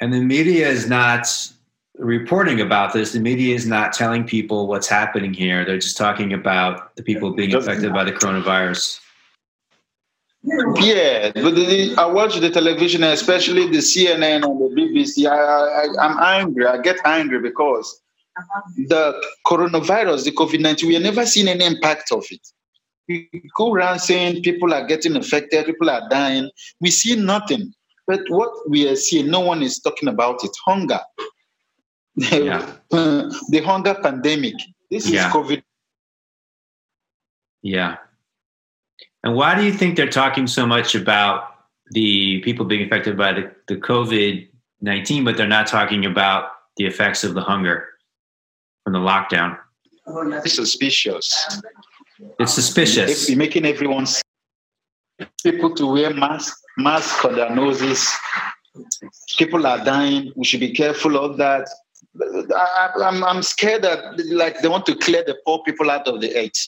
And 0.00 0.12
the 0.12 0.20
media 0.20 0.68
is 0.68 0.88
not 0.88 1.26
reporting 1.98 2.60
about 2.60 2.92
this. 2.92 3.12
The 3.12 3.20
media 3.20 3.54
is 3.54 3.66
not 3.66 3.92
telling 3.92 4.24
people 4.24 4.66
what's 4.68 4.86
happening 4.86 5.34
here. 5.34 5.64
They're 5.64 5.78
just 5.78 5.96
talking 5.96 6.32
about 6.32 6.94
the 6.96 7.02
people 7.02 7.32
being 7.32 7.54
affected 7.54 7.92
by 7.92 8.04
the 8.04 8.12
coronavirus. 8.12 9.00
Yeah, 10.44 11.32
but 11.34 11.56
the, 11.56 11.94
I 11.98 12.06
watch 12.06 12.38
the 12.38 12.48
television, 12.48 13.02
especially 13.02 13.66
the 13.66 13.78
CNN 13.78 14.44
and 14.44 14.60
the 14.60 14.70
BBC. 14.74 15.28
I, 15.28 15.36
I, 15.36 16.06
I'm 16.06 16.44
angry. 16.44 16.64
I 16.64 16.80
get 16.80 16.96
angry 17.04 17.40
because 17.40 18.00
the 18.88 19.14
coronavirus, 19.46 20.24
the 20.24 20.32
COVID 20.32 20.60
19, 20.60 20.88
we 20.88 20.94
have 20.94 21.02
never 21.02 21.26
seen 21.26 21.48
any 21.48 21.64
impact 21.64 22.12
of 22.12 22.24
it. 22.30 22.46
We 23.08 23.28
go 23.56 23.72
around 23.72 24.00
saying 24.00 24.42
people 24.42 24.74
are 24.74 24.86
getting 24.86 25.16
affected, 25.16 25.66
people 25.66 25.88
are 25.90 26.08
dying. 26.10 26.50
We 26.80 26.90
see 26.90 27.16
nothing. 27.16 27.72
But 28.06 28.20
what 28.28 28.50
we 28.68 28.88
are 28.88 28.96
seeing, 28.96 29.30
no 29.30 29.40
one 29.40 29.62
is 29.62 29.78
talking 29.80 30.08
about 30.08 30.44
it 30.44 30.50
hunger. 30.66 31.00
Yeah. 32.16 32.72
the 32.90 33.62
hunger 33.64 33.94
pandemic. 34.02 34.54
This 34.90 35.08
Yeah. 35.08 35.28
is 35.28 35.32
COVID. 35.32 35.62
Yeah. 37.62 37.96
And 39.22 39.34
why 39.34 39.54
do 39.54 39.64
you 39.64 39.72
think 39.72 39.96
they're 39.96 40.08
talking 40.08 40.46
so 40.46 40.66
much 40.66 40.94
about 40.94 41.54
the 41.90 42.40
people 42.40 42.64
being 42.64 42.86
affected 42.86 43.16
by 43.16 43.32
the, 43.32 43.52
the 43.66 43.76
COVID 43.76 44.48
19, 44.80 45.24
but 45.24 45.36
they're 45.36 45.48
not 45.48 45.66
talking 45.66 46.04
about 46.06 46.50
the 46.76 46.86
effects 46.86 47.24
of 47.24 47.34
the 47.34 47.40
hunger 47.40 47.88
from 48.88 49.02
the 49.04 49.06
lockdown? 49.06 49.58
It's 50.44 50.54
suspicious. 50.54 51.60
It's 52.38 52.54
suspicious. 52.54 53.24
If 53.24 53.28
you're 53.28 53.38
making 53.38 53.66
everyone 53.66 54.06
people 55.42 55.74
to 55.74 55.92
wear 55.92 56.14
masks, 56.14 56.58
masks 56.78 57.22
on 57.24 57.34
their 57.34 57.54
noses. 57.54 58.08
People 59.36 59.66
are 59.66 59.84
dying. 59.84 60.32
We 60.36 60.44
should 60.44 60.60
be 60.60 60.72
careful 60.72 61.18
of 61.18 61.36
that. 61.36 61.68
I, 62.56 62.90
I'm, 63.04 63.22
I'm 63.24 63.42
scared 63.42 63.82
that 63.82 63.98
like 64.30 64.62
they 64.62 64.68
want 64.68 64.86
to 64.86 64.96
clear 64.96 65.22
the 65.26 65.36
poor 65.44 65.62
people 65.64 65.90
out 65.90 66.08
of 66.08 66.20
the 66.22 66.34
earth 66.34 66.60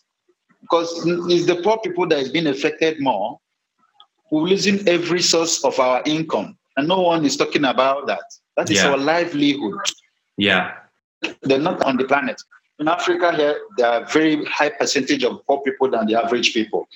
because 0.60 0.88
it's 1.06 1.46
the 1.46 1.56
poor 1.62 1.78
people 1.78 2.06
that 2.08 2.18
is 2.18 2.28
being 2.30 2.48
affected 2.48 3.00
more. 3.00 3.38
We're 4.30 4.42
losing 4.42 4.86
every 4.86 5.22
source 5.22 5.64
of 5.64 5.80
our 5.80 6.02
income, 6.04 6.58
and 6.76 6.86
no 6.86 7.00
one 7.00 7.24
is 7.24 7.36
talking 7.36 7.64
about 7.64 8.06
that. 8.08 8.24
That 8.56 8.70
is 8.70 8.76
Yeah. 8.76 8.90
our 8.90 8.98
livelihood. 8.98 9.80
Yeah. 10.36 10.72
They're 11.42 11.58
not 11.58 11.82
on 11.82 11.96
the 11.96 12.04
planet. 12.04 12.40
In 12.78 12.88
Africa, 12.88 13.34
here 13.36 13.60
there 13.76 13.88
are 13.88 14.04
very 14.06 14.44
high 14.46 14.70
percentage 14.70 15.22
of 15.24 15.44
poor 15.46 15.60
people 15.62 15.90
than 15.90 16.06
the 16.06 16.14
average 16.14 16.54
people. 16.54 16.88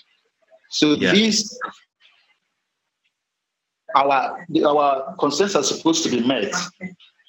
So 0.71 0.95
Yeah. 0.95 1.12
these 1.12 1.59
our 3.95 4.45
our 4.66 5.14
concerns 5.16 5.54
are 5.54 5.62
supposed 5.62 6.02
to 6.04 6.11
be 6.11 6.21
met. 6.21 6.52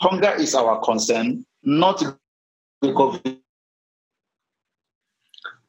Hunger 0.01 0.33
is 0.35 0.55
our 0.55 0.79
concern, 0.81 1.45
not 1.63 1.99
the 1.99 2.17
COVID. 2.83 3.37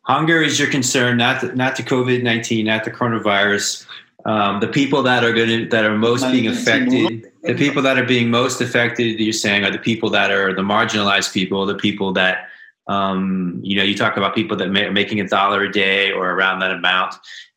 Hunger 0.02 0.40
is 0.40 0.58
your 0.58 0.70
concern, 0.70 1.16
not 1.18 1.40
the, 1.40 1.54
not 1.54 1.76
the 1.76 1.82
COVID 1.82 2.22
nineteen, 2.22 2.66
not 2.66 2.84
the 2.84 2.90
coronavirus. 2.90 3.86
Um, 4.24 4.60
the 4.60 4.68
people 4.68 5.02
that 5.02 5.22
are 5.22 5.32
going 5.32 5.48
to 5.48 5.68
that 5.68 5.84
are 5.84 5.96
most 5.96 6.22
being 6.30 6.48
affected, 6.48 7.30
the 7.46 7.54
people 7.54 7.82
that 7.82 7.98
are 7.98 8.04
being 8.04 8.30
most 8.30 8.60
affected, 8.60 9.20
you're 9.20 9.32
saying, 9.32 9.64
are 9.64 9.70
the 9.70 9.78
people 9.78 10.10
that 10.10 10.30
are 10.30 10.54
the 10.54 10.62
marginalized 10.62 11.32
people, 11.32 11.66
the 11.66 11.74
people 11.74 12.12
that 12.14 12.48
um, 12.88 13.60
you 13.62 13.76
know. 13.76 13.82
You 13.82 13.96
talk 13.96 14.16
about 14.16 14.34
people 14.34 14.56
that 14.56 14.68
are 14.68 14.92
making 14.92 15.20
a 15.20 15.26
dollar 15.26 15.62
a 15.62 15.72
day 15.72 16.12
or 16.12 16.30
around 16.30 16.60
that 16.60 16.70
amount, 16.70 17.14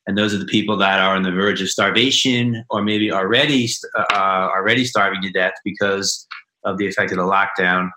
and 0.08 0.18
those 0.18 0.34
are 0.34 0.40
the 0.40 0.46
people 0.46 0.78
that 0.78 1.00
are 1.00 1.16
on 1.16 1.24
the 1.24 1.32
verge 1.32 1.62
of 1.62 1.70
starvation 1.70 2.66
or 2.70 2.82
maybe 2.82 3.12
already 3.12 3.70
uh, 3.96 4.50
already 4.56 4.86
starving 4.86 5.22
to 5.22 5.32
death 5.32 5.54
because 5.64 6.28
of 6.64 6.78
the 6.78 6.88
effect 6.88 7.12
of 7.12 7.18
the 7.18 7.24
lockdown. 7.24 7.92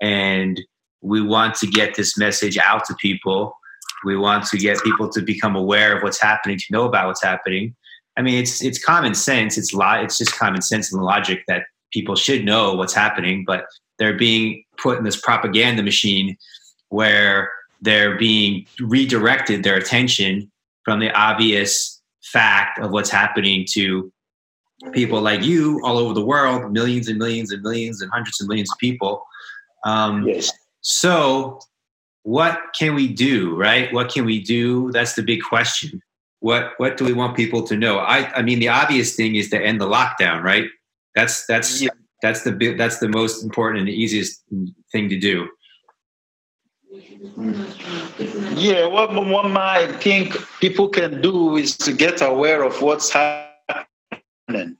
And 0.00 0.60
we 1.00 1.22
want 1.22 1.54
to 1.56 1.66
get 1.66 1.94
this 1.94 2.18
message 2.18 2.58
out 2.58 2.84
to 2.86 2.94
people. 3.00 3.56
We 4.04 4.16
want 4.16 4.44
to 4.48 4.58
get 4.58 4.82
people 4.82 5.08
to 5.10 5.22
become 5.22 5.56
aware 5.56 5.96
of 5.96 6.02
what's 6.02 6.20
happening, 6.20 6.58
to 6.58 6.64
know 6.70 6.84
about 6.84 7.06
what's 7.06 7.22
happening. 7.22 7.74
I 8.16 8.22
mean, 8.22 8.34
it's 8.34 8.62
it's 8.62 8.82
common 8.82 9.14
sense. 9.14 9.58
It's 9.58 9.72
lo- 9.74 10.00
It's 10.00 10.18
just 10.18 10.36
common 10.38 10.62
sense 10.62 10.92
and 10.92 11.02
logic 11.02 11.44
that 11.48 11.64
people 11.92 12.16
should 12.16 12.44
know 12.44 12.74
what's 12.74 12.94
happening, 12.94 13.44
but 13.46 13.66
they're 13.98 14.16
being 14.16 14.64
put 14.78 14.98
in 14.98 15.04
this 15.04 15.20
propaganda 15.20 15.82
machine 15.82 16.36
where 16.88 17.50
they're 17.80 18.16
being 18.16 18.66
redirected 18.80 19.62
their 19.62 19.76
attention 19.76 20.50
from 20.84 21.00
the 21.00 21.12
obvious 21.12 22.00
fact 22.22 22.78
of 22.78 22.90
what's 22.90 23.10
happening 23.10 23.66
to 23.70 24.12
people 24.92 25.20
like 25.20 25.42
you 25.42 25.80
all 25.84 25.98
over 25.98 26.14
the 26.14 26.24
world, 26.24 26.72
millions 26.72 27.08
and 27.08 27.18
millions 27.18 27.52
and 27.52 27.62
millions 27.62 28.00
and 28.00 28.10
hundreds 28.12 28.40
of 28.40 28.48
millions 28.48 28.70
of 28.72 28.78
people. 28.78 29.24
Um, 29.84 30.26
yes. 30.26 30.52
So, 30.80 31.60
what 32.22 32.58
can 32.78 32.94
we 32.94 33.08
do, 33.08 33.54
right? 33.54 33.92
What 33.92 34.12
can 34.12 34.24
we 34.24 34.40
do? 34.42 34.90
That's 34.92 35.14
the 35.14 35.22
big 35.22 35.42
question. 35.42 36.00
What 36.44 36.74
What 36.76 36.98
do 36.98 37.06
we 37.06 37.14
want 37.14 37.36
people 37.36 37.62
to 37.70 37.74
know? 37.74 37.94
I 38.00 38.18
I 38.38 38.42
mean, 38.42 38.58
the 38.58 38.68
obvious 38.68 39.16
thing 39.16 39.34
is 39.34 39.48
to 39.48 39.58
end 39.58 39.80
the 39.80 39.88
lockdown, 39.88 40.42
right? 40.42 40.68
That's 41.14 41.46
that's 41.46 41.80
yeah. 41.80 41.88
that's 42.20 42.42
the 42.44 42.52
that's 42.76 42.98
the 42.98 43.08
most 43.08 43.42
important 43.42 43.78
and 43.80 43.88
the 43.88 43.98
easiest 44.04 44.44
thing 44.92 45.08
to 45.08 45.18
do. 45.18 45.48
Yeah, 48.66 48.84
what, 48.86 49.08
what 49.14 49.46
I 49.56 49.90
think 50.04 50.36
people 50.60 50.86
can 50.90 51.22
do 51.22 51.56
is 51.56 51.78
to 51.78 51.94
get 51.94 52.20
aware 52.20 52.62
of 52.62 52.82
what's 52.82 53.10
happening. 53.10 54.76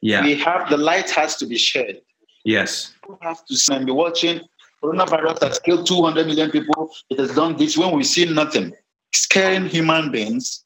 Yeah. 0.00 0.22
We 0.22 0.36
have 0.36 0.70
the 0.70 0.78
light 0.78 1.10
has 1.10 1.34
to 1.38 1.46
be 1.46 1.58
shared. 1.58 1.98
Yes. 2.44 2.94
People 3.02 3.18
have 3.20 3.44
to 3.46 3.84
be 3.84 3.92
watching. 3.92 4.40
Coronavirus 4.80 5.42
has 5.42 5.58
killed 5.58 5.86
200 5.86 6.26
million 6.28 6.50
people. 6.52 6.90
It 7.10 7.18
has 7.18 7.34
done 7.34 7.56
this 7.56 7.76
when 7.76 7.90
we 7.96 8.04
see 8.04 8.32
nothing. 8.32 8.72
Scaring 9.12 9.66
human 9.66 10.12
beings. 10.12 10.64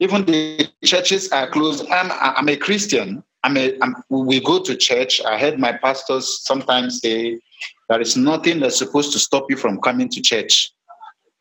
Even 0.00 0.24
the 0.24 0.68
churches 0.84 1.30
are 1.32 1.48
closed. 1.50 1.86
I'm, 1.90 2.10
I'm 2.12 2.48
a 2.48 2.56
Christian. 2.56 3.22
I'm 3.42 3.56
a, 3.56 3.76
I'm, 3.82 3.96
we 4.08 4.40
go 4.40 4.62
to 4.62 4.76
church. 4.76 5.20
I 5.24 5.38
heard 5.38 5.58
my 5.58 5.72
pastors 5.72 6.40
sometimes 6.44 7.00
say, 7.00 7.40
there 7.88 8.00
is 8.00 8.16
nothing 8.16 8.60
that's 8.60 8.78
supposed 8.78 9.12
to 9.12 9.18
stop 9.18 9.46
you 9.48 9.56
from 9.56 9.80
coming 9.80 10.08
to 10.10 10.20
church. 10.20 10.70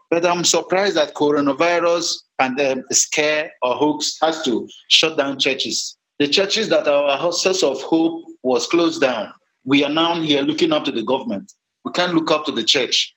But 0.10 0.26
I'm 0.26 0.44
surprised 0.44 0.96
that 0.96 1.14
coronavirus 1.14 2.16
and 2.40 2.58
the 2.58 2.84
scare 2.92 3.52
or 3.62 3.76
hoax 3.76 4.18
has 4.22 4.44
to 4.44 4.68
shut 4.88 5.18
down 5.18 5.38
churches. 5.40 5.98
The 6.20 6.28
churches 6.28 6.70
that 6.70 6.88
are 6.88 7.04
our 7.04 7.32
source 7.32 7.62
of 7.62 7.82
hope 7.82 8.24
was 8.42 8.68
closed 8.68 9.02
down. 9.02 9.34
We 9.66 9.84
are 9.84 9.90
now 9.90 10.20
here 10.22 10.42
looking 10.42 10.72
up 10.72 10.86
to 10.86 10.92
the 10.92 11.04
government. 11.04 11.52
We 11.84 11.92
can't 11.92 12.14
look 12.14 12.32
up 12.32 12.46
to 12.46 12.52
the 12.52 12.64
church. 12.64 13.14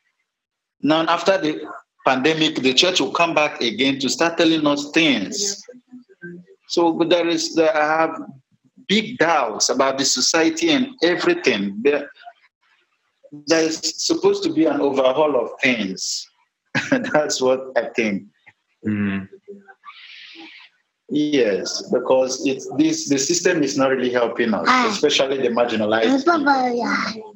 Now, 0.82 1.04
after 1.06 1.38
the 1.38 1.62
pandemic, 2.06 2.56
the 2.56 2.74
church 2.74 3.00
will 3.00 3.12
come 3.12 3.34
back 3.34 3.60
again 3.60 3.98
to 4.00 4.08
start 4.08 4.38
telling 4.38 4.66
us 4.66 4.90
things. 4.90 5.62
So 6.68 6.98
there 7.08 7.28
is, 7.28 7.54
there, 7.54 7.76
I 7.76 8.00
have 8.02 8.22
big 8.88 9.18
doubts 9.18 9.68
about 9.68 9.98
the 9.98 10.04
society 10.04 10.70
and 10.70 10.88
everything. 11.02 11.76
There, 11.82 12.10
there's 13.46 14.04
supposed 14.04 14.42
to 14.44 14.52
be 14.52 14.66
an 14.66 14.80
overhaul 14.80 15.36
of 15.36 15.50
things. 15.60 16.28
That's 17.12 17.40
what 17.40 17.60
I 17.76 17.88
think. 17.96 18.24
Mm. 18.86 19.28
Yes, 21.12 21.82
because 21.92 22.46
it's 22.46 22.70
this 22.76 23.08
the 23.08 23.18
system 23.18 23.64
is 23.64 23.76
not 23.76 23.90
really 23.90 24.12
helping 24.12 24.54
us, 24.54 24.64
ah. 24.68 24.88
especially 24.88 25.38
the 25.38 25.48
marginalized. 25.48 26.06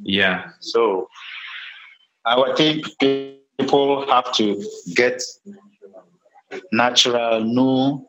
Yeah. 0.04 0.50
So 0.61 1.09
I 2.24 2.38
would 2.38 2.57
think 2.57 2.87
people 3.59 4.07
have 4.09 4.33
to 4.35 4.62
get 4.95 5.23
natural, 6.73 7.45
know 7.45 8.09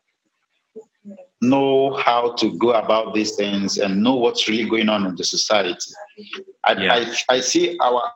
know 1.42 1.96
how 1.98 2.34
to 2.34 2.58
go 2.58 2.72
about 2.72 3.14
these 3.14 3.36
things 3.36 3.78
and 3.78 4.02
know 4.02 4.16
what's 4.16 4.48
really 4.48 4.68
going 4.68 4.90
on 4.90 5.06
in 5.06 5.16
the 5.16 5.24
society. 5.24 5.76
I, 6.64 6.72
yeah. 6.74 6.94
I, 7.30 7.36
I 7.36 7.40
see 7.42 7.78
our 7.82 8.12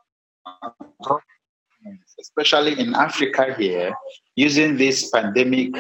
especially 2.20 2.80
in 2.80 2.94
Africa 2.96 3.56
here, 3.58 3.94
using 4.36 4.78
this 4.78 5.10
pandemic 5.10 5.74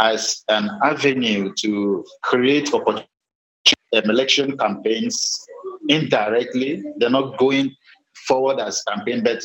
as 0.00 0.44
an 0.48 0.70
avenue 0.82 1.52
to 1.58 2.04
create 2.22 2.72
opportunity 2.72 3.08
um, 3.94 4.10
election 4.10 4.56
campaigns 4.58 5.38
indirectly. 5.88 6.82
They're 6.98 7.10
not 7.10 7.38
going 7.38 7.74
forward 8.26 8.58
as 8.60 8.82
campaign, 8.88 9.22
but 9.22 9.42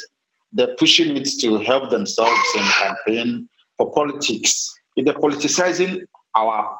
they're 0.51 0.75
pushing 0.75 1.15
it 1.15 1.27
to 1.41 1.57
help 1.59 1.89
themselves 1.89 2.39
in 2.55 2.63
campaign 2.63 3.49
for 3.77 3.91
politics. 3.91 4.73
They're 4.97 5.13
politicizing 5.13 6.05
our 6.35 6.77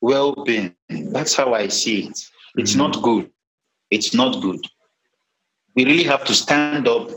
well-being. 0.00 0.74
That's 0.88 1.34
how 1.34 1.54
I 1.54 1.68
see 1.68 2.04
it. 2.06 2.18
It's 2.56 2.72
mm-hmm. 2.72 2.78
not 2.78 3.02
good. 3.02 3.30
It's 3.90 4.14
not 4.14 4.40
good. 4.40 4.60
We 5.74 5.84
really 5.84 6.04
have 6.04 6.24
to 6.24 6.34
stand 6.34 6.88
up 6.88 7.10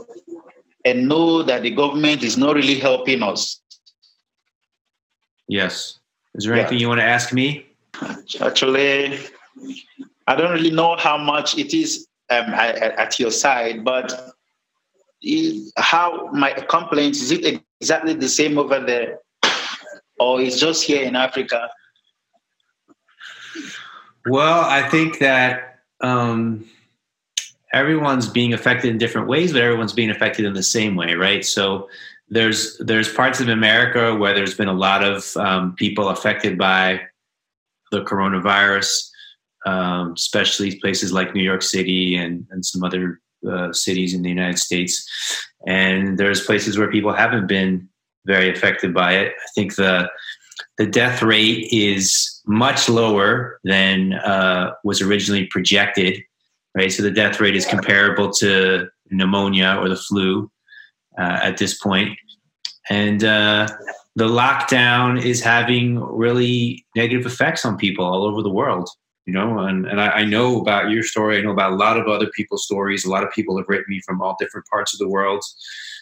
and 0.84 1.08
know 1.08 1.42
that 1.42 1.62
the 1.62 1.70
government 1.70 2.22
is 2.22 2.36
not 2.36 2.56
really 2.56 2.78
helping 2.78 3.22
us. 3.22 3.60
Yes. 5.48 5.98
Is 6.34 6.44
there 6.44 6.54
anything 6.54 6.78
yeah. 6.78 6.82
you 6.82 6.88
want 6.88 7.00
to 7.00 7.04
ask 7.04 7.32
me? 7.32 7.66
Actually, 8.40 9.18
I 10.26 10.34
don't 10.34 10.52
really 10.52 10.70
know 10.70 10.96
how 10.96 11.18
much 11.18 11.58
it 11.58 11.74
is 11.74 12.06
um, 12.30 12.46
at 12.54 13.18
your 13.18 13.30
side, 13.30 13.84
but 13.84 14.31
how 15.76 16.28
my 16.32 16.52
complaints 16.52 17.20
is 17.20 17.30
it 17.30 17.62
exactly 17.80 18.14
the 18.14 18.28
same 18.28 18.58
over 18.58 18.80
there, 18.80 19.18
or 20.18 20.40
is 20.40 20.58
just 20.58 20.84
here 20.84 21.02
in 21.02 21.16
Africa? 21.16 21.70
Well, 24.26 24.64
I 24.64 24.88
think 24.88 25.18
that 25.18 25.80
um, 26.00 26.64
everyone's 27.72 28.28
being 28.28 28.52
affected 28.52 28.90
in 28.90 28.98
different 28.98 29.28
ways, 29.28 29.52
but 29.52 29.62
everyone's 29.62 29.92
being 29.92 30.10
affected 30.10 30.44
in 30.44 30.52
the 30.52 30.62
same 30.62 30.94
way, 30.94 31.14
right? 31.14 31.44
So 31.44 31.88
there's 32.28 32.78
there's 32.78 33.12
parts 33.12 33.40
of 33.40 33.48
America 33.48 34.14
where 34.14 34.34
there's 34.34 34.54
been 34.54 34.68
a 34.68 34.72
lot 34.72 35.04
of 35.04 35.36
um, 35.36 35.74
people 35.74 36.08
affected 36.08 36.56
by 36.56 37.00
the 37.90 38.02
coronavirus, 38.02 39.10
um, 39.66 40.14
especially 40.16 40.80
places 40.80 41.12
like 41.12 41.34
New 41.34 41.42
York 41.42 41.62
City 41.62 42.16
and, 42.16 42.46
and 42.50 42.64
some 42.64 42.82
other 42.84 43.20
uh, 43.50 43.72
cities 43.72 44.14
in 44.14 44.22
the 44.22 44.28
United 44.28 44.58
States. 44.58 45.08
And 45.66 46.18
there's 46.18 46.44
places 46.44 46.78
where 46.78 46.90
people 46.90 47.12
haven't 47.12 47.46
been 47.46 47.88
very 48.26 48.50
affected 48.50 48.94
by 48.94 49.12
it. 49.14 49.32
I 49.32 49.48
think 49.54 49.76
the 49.76 50.08
the 50.78 50.86
death 50.86 51.22
rate 51.22 51.68
is 51.72 52.40
much 52.46 52.88
lower 52.88 53.58
than 53.64 54.14
uh, 54.14 54.72
was 54.84 55.00
originally 55.00 55.46
projected 55.46 56.22
right? 56.74 56.92
So 56.92 57.02
the 57.02 57.10
death 57.10 57.40
rate 57.40 57.56
is 57.56 57.66
comparable 57.66 58.30
to 58.34 58.88
pneumonia 59.10 59.76
or 59.78 59.88
the 59.88 59.96
flu 59.96 60.50
uh, 61.18 61.40
at 61.42 61.58
this 61.58 61.78
point. 61.78 62.16
And 62.90 63.22
uh, 63.22 63.68
the 64.16 64.28
lockdown 64.28 65.22
is 65.22 65.42
having 65.42 66.00
really 66.00 66.84
negative 66.96 67.26
effects 67.26 67.64
on 67.64 67.76
people 67.76 68.04
all 68.04 68.24
over 68.24 68.42
the 68.42 68.50
world. 68.50 68.88
You 69.24 69.32
know, 69.32 69.60
and, 69.60 69.86
and 69.86 70.00
I, 70.00 70.08
I 70.08 70.24
know 70.24 70.60
about 70.60 70.90
your 70.90 71.04
story. 71.04 71.38
I 71.38 71.42
know 71.42 71.52
about 71.52 71.72
a 71.72 71.76
lot 71.76 71.96
of 71.96 72.08
other 72.08 72.28
people's 72.34 72.64
stories. 72.64 73.04
A 73.04 73.10
lot 73.10 73.22
of 73.22 73.30
people 73.30 73.56
have 73.56 73.68
written 73.68 73.86
me 73.88 74.00
from 74.00 74.20
all 74.20 74.36
different 74.38 74.66
parts 74.66 74.92
of 74.92 74.98
the 74.98 75.08
world. 75.08 75.44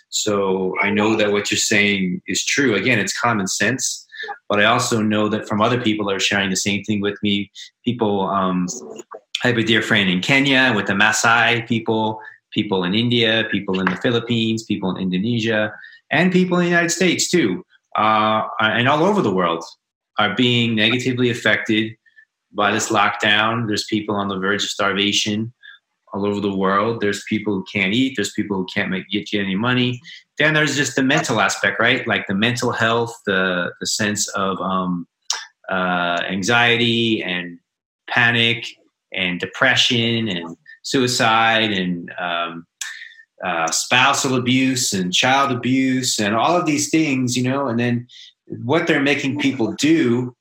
So 0.09 0.75
I 0.81 0.91
know 0.91 1.17
that 1.17 1.31
what 1.31 1.51
you're 1.51 1.59
saying 1.59 2.23
is 2.27 2.45
true. 2.45 2.75
Again, 2.75 2.99
it's 2.99 3.19
common 3.19 3.47
sense, 3.47 4.07
but 4.49 4.61
I 4.61 4.65
also 4.65 5.01
know 5.01 5.29
that 5.29 5.47
from 5.47 5.61
other 5.61 5.81
people 5.81 6.07
that 6.07 6.17
are 6.17 6.21
sharing 6.21 6.51
the 6.51 6.57
same 6.57 6.83
thing 6.83 7.01
with 7.01 7.19
me, 7.23 7.51
people 7.85 8.23
um, 8.23 8.67
I 9.43 9.49
have 9.49 9.57
a 9.57 9.63
dear 9.63 9.83
friend 9.83 10.11
in 10.11 10.21
Kenya 10.21 10.73
with 10.75 10.87
the 10.87 10.93
Maasai 10.93 11.67
people, 11.67 12.21
people 12.53 12.85
in 12.85 12.95
India, 12.95 13.45
people 13.51 13.81
in 13.81 13.87
the 13.87 13.97
Philippines, 13.97 14.65
people 14.65 14.95
in 14.95 15.01
Indonesia, 15.01 15.73
and 16.11 16.33
people 16.33 16.59
in 16.59 16.65
the 16.65 16.71
United 16.71 16.91
States 16.91 17.31
too, 17.31 17.65
uh, 17.97 18.43
and 18.61 18.89
all 18.89 19.05
over 19.05 19.23
the 19.23 19.33
world 19.33 19.65
are 20.19 20.35
being 20.35 20.75
negatively 20.75 21.31
affected 21.31 21.97
by 22.53 22.73
this 22.73 22.91
lockdown. 22.91 23.67
There's 23.67 23.85
people 23.85 24.17
on 24.17 24.29
the 24.29 24.39
verge 24.39 24.65
of 24.65 24.71
starvation 24.71 25.53
all 26.13 26.27
over 26.27 26.41
the 26.41 26.55
world. 26.55 27.01
There's 27.01 27.25
people 27.29 27.55
who 27.55 27.65
can't 27.73 27.93
eat. 27.93 28.15
There's 28.17 28.33
people 28.33 28.57
who 28.57 28.67
can't 28.73 28.91
make 28.91 29.09
get, 29.09 29.27
get 29.27 29.43
any 29.43 29.55
money. 29.55 30.01
Then 30.39 30.55
there's 30.55 30.77
just 30.77 30.97
the 30.97 31.03
mental 31.03 31.41
aspect, 31.41 31.81
right? 31.81 32.07
Like 32.07 32.27
the 32.27 32.35
mental 32.35 32.73
health, 32.73 33.15
the 33.27 33.73
the 33.81 33.87
sense 33.87 34.29
of 34.29 34.61
um, 34.61 35.07
uh, 35.71 36.23
anxiety 36.29 37.23
and 37.23 37.59
panic 38.09 38.67
and 39.13 39.39
depression 39.39 40.29
and 40.29 40.57
suicide 40.83 41.71
and 41.73 42.13
um, 42.19 42.67
uh, 43.45 43.71
spousal 43.71 44.37
abuse 44.37 44.93
and 44.93 45.13
child 45.13 45.53
abuse 45.53 46.19
and 46.19 46.35
all 46.35 46.57
of 46.57 46.67
these 46.67 46.91
things, 46.91 47.37
you 47.37 47.43
know, 47.43 47.69
and 47.69 47.79
then 47.79 48.07
what 48.65 48.87
they're 48.87 49.01
making 49.01 49.39
people 49.39 49.73
do 49.75 50.35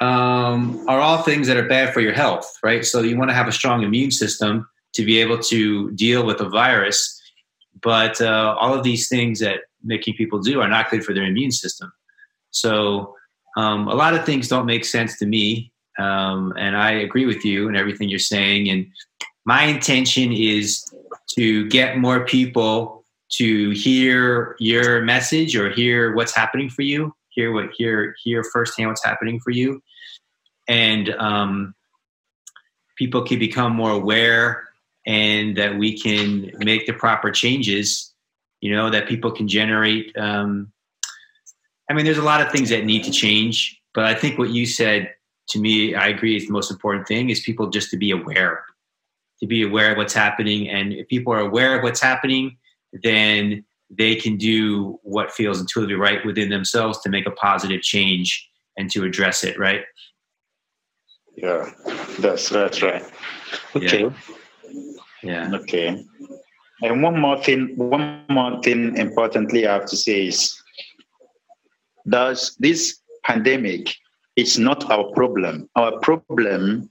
um, 0.00 0.84
are 0.88 1.00
all 1.00 1.22
things 1.22 1.46
that 1.46 1.56
are 1.56 1.68
bad 1.68 1.92
for 1.92 2.00
your 2.00 2.12
health, 2.12 2.50
right? 2.62 2.84
So 2.84 3.02
you 3.02 3.16
want 3.18 3.30
to 3.30 3.34
have 3.34 3.48
a 3.48 3.52
strong 3.52 3.82
immune 3.82 4.10
system 4.10 4.68
to 4.94 5.04
be 5.04 5.18
able 5.18 5.38
to 5.38 5.90
deal 5.92 6.24
with 6.24 6.40
a 6.40 6.48
virus, 6.48 7.20
but 7.82 8.20
uh, 8.20 8.56
all 8.58 8.74
of 8.74 8.82
these 8.82 9.08
things 9.08 9.38
that 9.40 9.60
making 9.84 10.14
people 10.14 10.40
do 10.40 10.60
are 10.60 10.68
not 10.68 10.90
good 10.90 11.04
for 11.04 11.14
their 11.14 11.24
immune 11.24 11.52
system. 11.52 11.92
So 12.50 13.14
um, 13.56 13.88
a 13.88 13.94
lot 13.94 14.14
of 14.14 14.24
things 14.24 14.48
don't 14.48 14.66
make 14.66 14.84
sense 14.84 15.18
to 15.18 15.26
me, 15.26 15.72
um, 15.98 16.52
and 16.56 16.76
I 16.76 16.92
agree 16.92 17.26
with 17.26 17.44
you 17.44 17.68
and 17.68 17.76
everything 17.76 18.08
you're 18.08 18.18
saying. 18.18 18.70
And 18.70 18.86
my 19.44 19.64
intention 19.64 20.32
is 20.32 20.84
to 21.36 21.68
get 21.68 21.98
more 21.98 22.24
people 22.24 23.04
to 23.32 23.70
hear 23.70 24.56
your 24.58 25.02
message 25.02 25.54
or 25.56 25.70
hear 25.70 26.14
what's 26.14 26.34
happening 26.34 26.68
for 26.68 26.82
you, 26.82 27.14
hear 27.30 27.52
what 27.52 27.70
hear 27.76 28.14
hear 28.22 28.42
firsthand 28.44 28.88
what's 28.88 29.04
happening 29.04 29.40
for 29.40 29.50
you, 29.50 29.82
and 30.68 31.10
um, 31.10 31.74
people 32.96 33.22
can 33.22 33.38
become 33.38 33.72
more 33.74 33.90
aware 33.90 34.68
and 35.06 35.56
that 35.56 35.78
we 35.78 35.98
can 35.98 36.52
make 36.58 36.86
the 36.86 36.92
proper 36.92 37.30
changes. 37.30 38.12
You 38.60 38.74
know 38.74 38.90
that 38.90 39.08
people 39.08 39.32
can 39.32 39.48
generate. 39.48 40.16
Um, 40.16 40.72
I 41.88 41.94
mean, 41.94 42.04
there's 42.04 42.18
a 42.18 42.22
lot 42.22 42.40
of 42.40 42.52
things 42.52 42.68
that 42.70 42.84
need 42.84 43.04
to 43.04 43.10
change, 43.10 43.80
but 43.94 44.04
I 44.04 44.14
think 44.14 44.38
what 44.38 44.50
you 44.50 44.64
said 44.66 45.14
to 45.48 45.58
me, 45.58 45.94
I 45.94 46.06
agree, 46.08 46.36
is 46.36 46.46
the 46.46 46.52
most 46.52 46.70
important 46.70 47.08
thing 47.08 47.30
is 47.30 47.40
people 47.40 47.70
just 47.70 47.90
to 47.90 47.96
be 47.96 48.12
aware 48.12 48.62
to 49.40 49.46
be 49.46 49.62
aware 49.62 49.92
of 49.92 49.96
what's 49.96 50.12
happening. 50.12 50.68
And 50.68 50.92
if 50.92 51.08
people 51.08 51.32
are 51.32 51.40
aware 51.40 51.76
of 51.76 51.82
what's 51.82 52.00
happening, 52.00 52.58
then 52.92 53.64
they 53.90 54.14
can 54.14 54.36
do 54.36 54.98
what 55.02 55.32
feels 55.32 55.60
intuitively 55.60 55.96
right 55.96 56.24
within 56.24 56.48
themselves 56.48 57.00
to 57.00 57.10
make 57.10 57.26
a 57.26 57.32
positive 57.32 57.82
change 57.82 58.48
and 58.76 58.90
to 58.90 59.04
address 59.04 59.44
it, 59.44 59.58
right? 59.58 59.82
Yeah, 61.36 61.70
that's 62.18 62.48
that's 62.48 62.82
right. 62.82 63.04
Okay. 63.74 64.10
Yeah. 65.22 65.50
yeah. 65.50 65.58
Okay. 65.58 66.04
And 66.82 67.02
one 67.02 67.18
more 67.18 67.42
thing, 67.42 67.74
one 67.76 68.24
more 68.28 68.60
thing 68.62 68.96
importantly 68.96 69.66
I 69.66 69.74
have 69.74 69.86
to 69.86 69.96
say 69.96 70.28
is 70.28 70.60
does 72.08 72.56
this 72.58 73.00
pandemic 73.24 73.94
is 74.36 74.58
not 74.58 74.90
our 74.90 75.10
problem. 75.12 75.68
Our 75.76 75.98
problem 76.00 76.90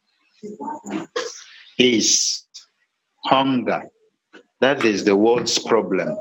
is 1.78 2.46
hunger. 3.26 3.84
That 4.62 4.84
is 4.86 5.06
the 5.06 5.16
world's 5.16 5.58
problem. 5.58 6.18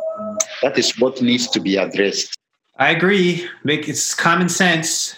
That 0.62 0.78
is 0.78 0.98
what 0.98 1.22
needs 1.22 1.48
to 1.50 1.60
be 1.60 1.76
addressed. 1.76 2.34
I 2.78 2.90
agree. 2.90 3.48
Make 3.64 3.88
it's 3.88 4.14
common 4.14 4.48
sense. 4.48 5.16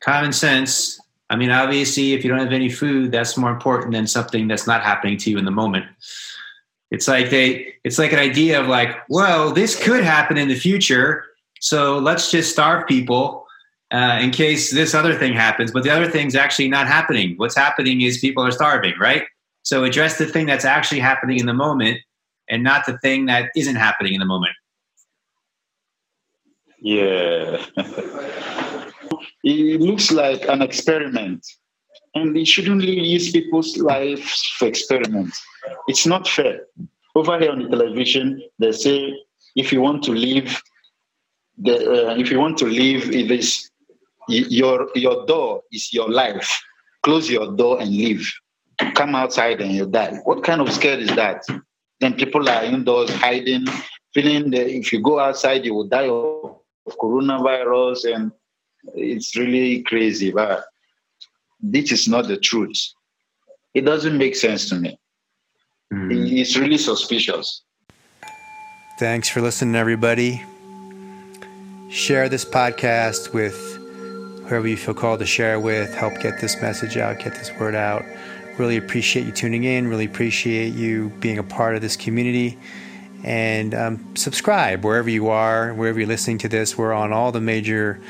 Common 0.00 0.32
sense. 0.32 1.00
I 1.30 1.36
mean, 1.36 1.50
obviously, 1.50 2.12
if 2.12 2.24
you 2.24 2.30
don't 2.30 2.40
have 2.40 2.52
any 2.52 2.68
food, 2.68 3.12
that's 3.12 3.36
more 3.36 3.50
important 3.50 3.92
than 3.92 4.06
something 4.06 4.48
that's 4.48 4.66
not 4.66 4.82
happening 4.82 5.16
to 5.18 5.30
you 5.30 5.38
in 5.38 5.44
the 5.44 5.50
moment. 5.50 5.86
It's 6.90 7.08
like 7.08 7.30
they. 7.30 7.74
It's 7.84 7.98
like 7.98 8.12
an 8.12 8.18
idea 8.18 8.60
of 8.60 8.66
like, 8.66 8.96
well, 9.08 9.52
this 9.52 9.82
could 9.82 10.04
happen 10.04 10.36
in 10.36 10.48
the 10.48 10.54
future, 10.54 11.24
so 11.60 11.98
let's 11.98 12.30
just 12.30 12.52
starve 12.52 12.86
people 12.86 13.46
uh, 13.92 14.18
in 14.20 14.30
case 14.30 14.72
this 14.72 14.94
other 14.94 15.14
thing 15.14 15.32
happens. 15.32 15.70
But 15.70 15.84
the 15.84 15.90
other 15.90 16.10
thing's 16.10 16.34
actually 16.34 16.68
not 16.68 16.86
happening. 16.86 17.34
What's 17.36 17.56
happening 17.56 18.02
is 18.02 18.18
people 18.18 18.44
are 18.44 18.50
starving, 18.50 18.94
right? 19.00 19.24
So 19.62 19.84
address 19.84 20.18
the 20.18 20.26
thing 20.26 20.46
that's 20.46 20.64
actually 20.64 21.00
happening 21.00 21.38
in 21.38 21.46
the 21.46 21.54
moment 21.54 22.00
and 22.48 22.62
not 22.62 22.86
the 22.86 22.98
thing 22.98 23.26
that 23.26 23.50
isn't 23.56 23.76
happening 23.76 24.14
in 24.14 24.20
the 24.20 24.26
moment. 24.26 24.54
Yeah. 26.80 27.64
it 29.44 29.80
looks 29.80 30.10
like 30.10 30.42
an 30.48 30.62
experiment. 30.62 31.46
And 32.14 32.36
they 32.36 32.44
shouldn't 32.44 32.82
use 32.82 33.30
people's 33.30 33.76
lives 33.78 34.44
for 34.58 34.68
experiments. 34.68 35.40
It's 35.88 36.06
not 36.06 36.28
fair. 36.28 36.60
Over 37.14 37.38
here 37.38 37.52
on 37.52 37.62
the 37.62 37.68
television, 37.68 38.42
they 38.58 38.72
say 38.72 39.14
if 39.56 39.72
you 39.72 39.80
want 39.80 40.02
to 40.04 40.12
live, 40.12 40.60
the, 41.58 42.10
uh, 42.10 42.14
if 42.16 42.30
you 42.30 42.38
want 42.38 42.58
to 42.58 42.66
live, 42.66 43.10
it 43.10 43.30
is 43.30 43.70
your 44.28 44.88
your 44.94 45.26
door 45.26 45.62
is 45.72 45.92
your 45.92 46.08
life. 46.08 46.50
Close 47.02 47.30
your 47.30 47.54
door 47.56 47.80
and 47.80 47.90
leave 47.90 48.30
come 48.94 49.14
outside 49.14 49.60
and 49.60 49.72
you 49.72 49.86
die. 49.86 50.18
What 50.24 50.44
kind 50.44 50.60
of 50.60 50.72
scare 50.72 50.98
is 50.98 51.14
that? 51.16 51.44
Then 52.02 52.14
people 52.14 52.48
are 52.48 52.64
indoors 52.64 53.14
hiding, 53.14 53.64
feeling 54.12 54.50
that 54.50 54.66
if 54.66 54.92
you 54.92 55.00
go 55.00 55.20
outside, 55.20 55.64
you 55.64 55.72
will 55.72 55.86
die 55.86 56.08
of 56.08 56.98
coronavirus, 56.98 58.12
and 58.12 58.32
it's 58.92 59.36
really 59.36 59.84
crazy. 59.84 60.32
But 60.32 60.64
this 61.60 61.92
is 61.92 62.08
not 62.08 62.26
the 62.26 62.38
truth. 62.38 62.76
It 63.72 63.82
doesn't 63.82 64.18
make 64.18 64.34
sense 64.34 64.68
to 64.70 64.80
me. 64.80 64.98
Mm. 65.94 66.40
It's 66.40 66.56
really 66.56 66.76
suspicious. 66.76 67.62
Thanks 68.98 69.28
for 69.28 69.40
listening, 69.40 69.76
everybody. 69.76 70.42
Share 71.88 72.28
this 72.28 72.44
podcast 72.44 73.32
with 73.32 73.54
whoever 74.48 74.66
you 74.66 74.76
feel 74.76 74.94
called 74.94 75.20
to 75.20 75.26
share 75.26 75.60
with. 75.60 75.94
Help 75.94 76.18
get 76.18 76.40
this 76.40 76.60
message 76.60 76.96
out, 76.96 77.20
get 77.20 77.34
this 77.36 77.52
word 77.60 77.76
out. 77.76 78.04
Really 78.58 78.76
appreciate 78.76 79.26
you 79.26 79.32
tuning 79.32 79.64
in. 79.64 79.88
Really 79.88 80.04
appreciate 80.04 80.74
you 80.74 81.10
being 81.20 81.38
a 81.38 81.42
part 81.42 81.74
of 81.74 81.82
this 81.82 81.96
community. 81.96 82.58
And 83.24 83.74
um, 83.74 84.16
subscribe 84.16 84.84
wherever 84.84 85.08
you 85.08 85.28
are, 85.28 85.72
wherever 85.74 85.98
you're 85.98 86.08
listening 86.08 86.38
to 86.38 86.48
this. 86.48 86.76
We're 86.76 86.92
on 86.92 87.12
all 87.12 87.32
the 87.32 87.40
major 87.40 88.00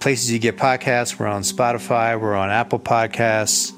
places 0.00 0.32
you 0.32 0.38
get 0.38 0.56
podcasts. 0.56 1.18
We're 1.18 1.26
on 1.26 1.42
Spotify. 1.42 2.20
We're 2.20 2.36
on 2.36 2.50
Apple 2.50 2.78
Podcasts. 2.78 3.72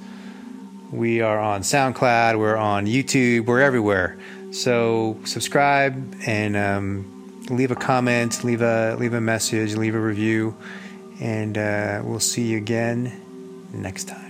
We 0.92 1.20
are 1.20 1.38
on 1.38 1.62
SoundCloud. 1.62 2.38
We're 2.38 2.56
on 2.56 2.86
YouTube. 2.86 3.46
We're 3.46 3.60
everywhere. 3.60 4.18
So 4.52 5.18
subscribe 5.24 6.14
and 6.26 6.56
um, 6.56 7.42
leave 7.50 7.70
a 7.70 7.76
comment, 7.76 8.44
leave 8.44 8.62
a 8.62 8.96
leave 8.98 9.14
a 9.14 9.20
message, 9.20 9.74
leave 9.74 9.94
a 9.94 10.00
review, 10.00 10.56
and 11.20 11.58
uh, 11.58 12.02
we'll 12.04 12.20
see 12.20 12.46
you 12.46 12.56
again 12.56 13.20
next 13.72 14.04
time. 14.04 14.25